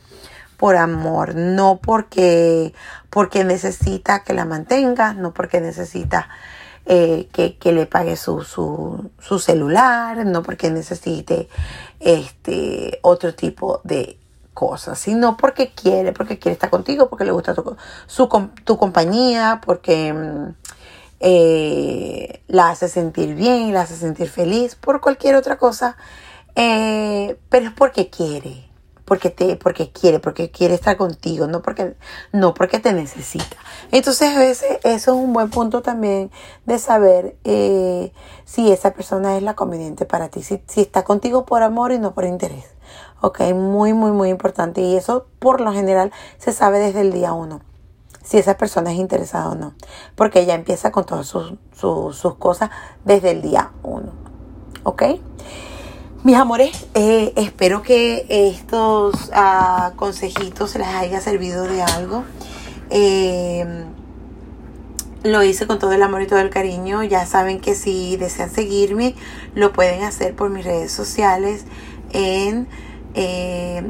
por 0.57 0.77
amor 0.77 1.37
no 1.37 1.79
porque 1.81 2.75
porque 3.11 3.45
necesita 3.45 4.25
que 4.25 4.35
la 4.35 4.45
mantenga 4.45 5.15
no 5.15 5.33
porque 5.33 5.61
necesita 5.61 6.29
eh, 6.85 7.29
que, 7.33 7.59
que, 7.59 7.73
le 7.73 7.85
pague 7.85 8.17
su, 8.17 8.43
su, 8.43 9.11
su 9.21 9.39
celular 9.39 10.25
no 10.25 10.43
porque 10.43 10.71
necesite 10.71 11.49
este 12.01 12.99
otro 13.03 13.35
tipo 13.35 13.83
de 13.85 14.19
cosas, 14.59 14.99
sino 14.99 15.37
porque 15.37 15.73
quiere, 15.73 16.13
porque 16.13 16.41
quiere 16.41 16.55
estar 16.55 16.69
contigo, 16.69 17.09
porque 17.09 17.25
le 17.25 17.31
gusta 17.31 17.55
tu, 17.55 17.77
su, 18.09 18.29
tu 18.65 18.77
compañía, 18.77 19.61
porque 19.65 20.13
mm, 20.13 20.55
eh, 21.21 22.43
la 22.49 22.71
hace 22.71 22.89
sentir 22.89 23.37
bien, 23.37 23.73
la 23.73 23.83
hace 23.83 23.95
sentir 23.95 24.29
feliz, 24.29 24.75
por 24.75 25.01
cualquier 25.01 25.37
otra 25.37 25.59
cosa, 25.59 25.97
eh, 26.57 27.39
pero 27.49 27.67
es 27.67 27.73
porque 27.73 28.11
quiere, 28.11 28.69
porque 29.05 29.31
te, 29.31 29.55
porque 29.55 29.93
quiere, 29.93 30.19
porque 30.19 30.51
quiere 30.51 30.75
estar 30.75 30.97
contigo, 30.97 31.47
no 31.47 31.63
porque, 31.63 31.95
no 32.33 32.53
porque 32.53 32.81
te 32.81 32.93
necesita. 32.93 33.57
Entonces 33.93 34.37
a 34.37 34.41
veces 34.41 34.79
eso 34.83 35.13
es 35.13 35.17
un 35.17 35.33
buen 35.33 35.51
punto 35.51 35.83
también 35.83 36.33
de 36.67 36.81
saber 36.81 37.37
eh, 37.45 38.13
si 38.45 38.73
esa 38.73 38.93
persona 38.93 39.37
es 39.37 39.45
la 39.45 39.55
conveniente 39.55 40.05
para 40.05 40.31
ti, 40.31 40.43
si, 40.43 40.61
si 40.67 40.81
está 40.81 41.05
contigo 41.05 41.47
por 41.47 41.63
amor 41.63 41.93
y 41.93 42.01
no 42.01 42.13
por 42.13 42.25
interés. 42.25 42.78
Ok, 43.21 43.41
muy, 43.55 43.93
muy, 43.95 44.13
muy 44.13 44.29
importante. 44.29 44.81
Y 44.81 44.97
eso 44.97 45.27
por 45.39 45.61
lo 45.61 45.73
general 45.73 46.13
se 46.39 46.53
sabe 46.53 46.79
desde 46.79 47.01
el 47.01 47.13
día 47.13 47.33
uno. 47.33 47.61
Si 48.23 48.39
esa 48.39 48.57
persona 48.57 48.93
es 48.93 48.99
interesada 48.99 49.49
o 49.49 49.55
no. 49.55 49.75
Porque 50.15 50.41
ella 50.41 50.55
empieza 50.55 50.93
con 50.93 51.05
todas 51.05 51.27
sus, 51.27 51.55
sus, 51.73 52.35
cosas 52.37 52.71
desde 53.05 53.31
el 53.31 53.43
día 53.43 53.73
uno. 53.83 54.13
¿Ok? 54.85 55.03
Mis 56.25 56.37
amores, 56.37 56.87
eh, 56.95 57.33
espero 57.37 57.83
que 57.83 58.27
estos 58.29 59.31
uh, 59.31 59.95
consejitos 59.97 60.75
les 60.77 60.89
haya 60.89 61.21
servido 61.21 61.65
de 61.65 61.83
algo. 61.83 62.25
Eh, 62.91 63.85
lo 65.25 65.43
hice 65.43 65.67
con 65.67 65.79
todo 65.79 65.93
el 65.93 66.03
amor 66.03 66.23
y 66.23 66.27
todo 66.27 66.39
el 66.39 66.51
cariño. 66.51 67.03
Ya 67.03 67.27
saben 67.27 67.61
que 67.61 67.75
si 67.75 68.17
desean 68.17 68.51
seguirme, 68.51 69.15
lo 69.55 69.73
pueden 69.73 70.03
hacer 70.05 70.35
por 70.35 70.51
mis 70.51 70.65
redes 70.65 70.93
sociales 70.93 71.65
en 72.13 72.69
eh, 73.15 73.83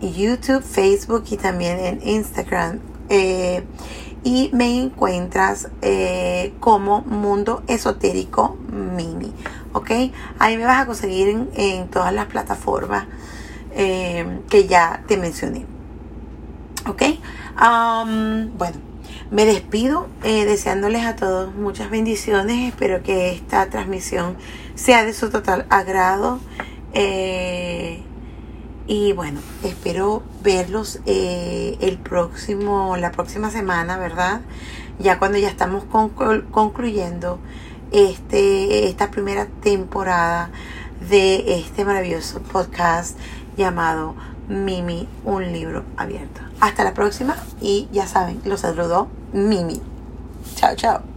YouTube, 0.00 0.62
Facebook 0.62 1.24
y 1.30 1.36
también 1.36 1.78
en 1.78 2.08
Instagram. 2.08 2.80
Eh, 3.08 3.64
y 4.24 4.50
me 4.52 4.82
encuentras 4.82 5.68
eh, 5.82 6.52
como 6.58 7.02
Mundo 7.02 7.62
Esotérico 7.68 8.56
Mimi. 8.72 9.32
¿Ok? 9.72 9.90
Ahí 10.38 10.56
me 10.56 10.64
vas 10.64 10.82
a 10.82 10.86
conseguir 10.86 11.48
en, 11.54 11.88
todas 11.88 12.12
las 12.12 12.26
plataformas 12.26 13.06
que 13.74 14.66
ya 14.66 15.04
te 15.06 15.18
mencioné. 15.18 15.66
¿Ok? 16.88 17.02
Um, 17.60 18.56
bueno, 18.56 18.78
me 19.30 19.44
despido 19.44 20.08
deseándoles 20.22 21.04
a 21.04 21.14
todos 21.14 21.54
muchas 21.54 21.90
bendiciones. 21.90 22.72
Espero 22.72 23.02
que 23.02 23.32
esta 23.32 23.68
transmisión 23.68 24.36
sea 24.74 25.04
de 25.04 25.12
su 25.12 25.30
total 25.30 25.66
agrado. 25.68 26.40
Y 28.86 29.12
bueno, 29.12 29.40
espero 29.64 30.22
verlos 30.42 31.00
eh, 31.06 31.76
el 31.80 31.98
próximo, 31.98 32.96
la 32.96 33.10
próxima 33.10 33.50
semana, 33.50 33.98
¿verdad? 33.98 34.42
Ya 35.00 35.18
cuando 35.18 35.38
ya 35.38 35.48
estamos 35.48 35.84
concluyendo 36.50 37.40
este, 37.90 38.88
esta 38.88 39.10
primera 39.10 39.46
temporada 39.46 40.50
de 41.08 41.58
este 41.58 41.84
maravilloso 41.84 42.40
podcast 42.40 43.18
llamado 43.56 44.14
Mimi, 44.48 45.08
un 45.24 45.52
libro 45.52 45.84
abierto. 45.96 46.40
Hasta 46.60 46.84
la 46.84 46.94
próxima 46.94 47.36
y 47.60 47.88
ya 47.92 48.06
saben, 48.06 48.40
los 48.44 48.60
saludó 48.60 49.08
Mimi. 49.32 49.80
Chao, 50.54 50.76
chao. 50.76 51.15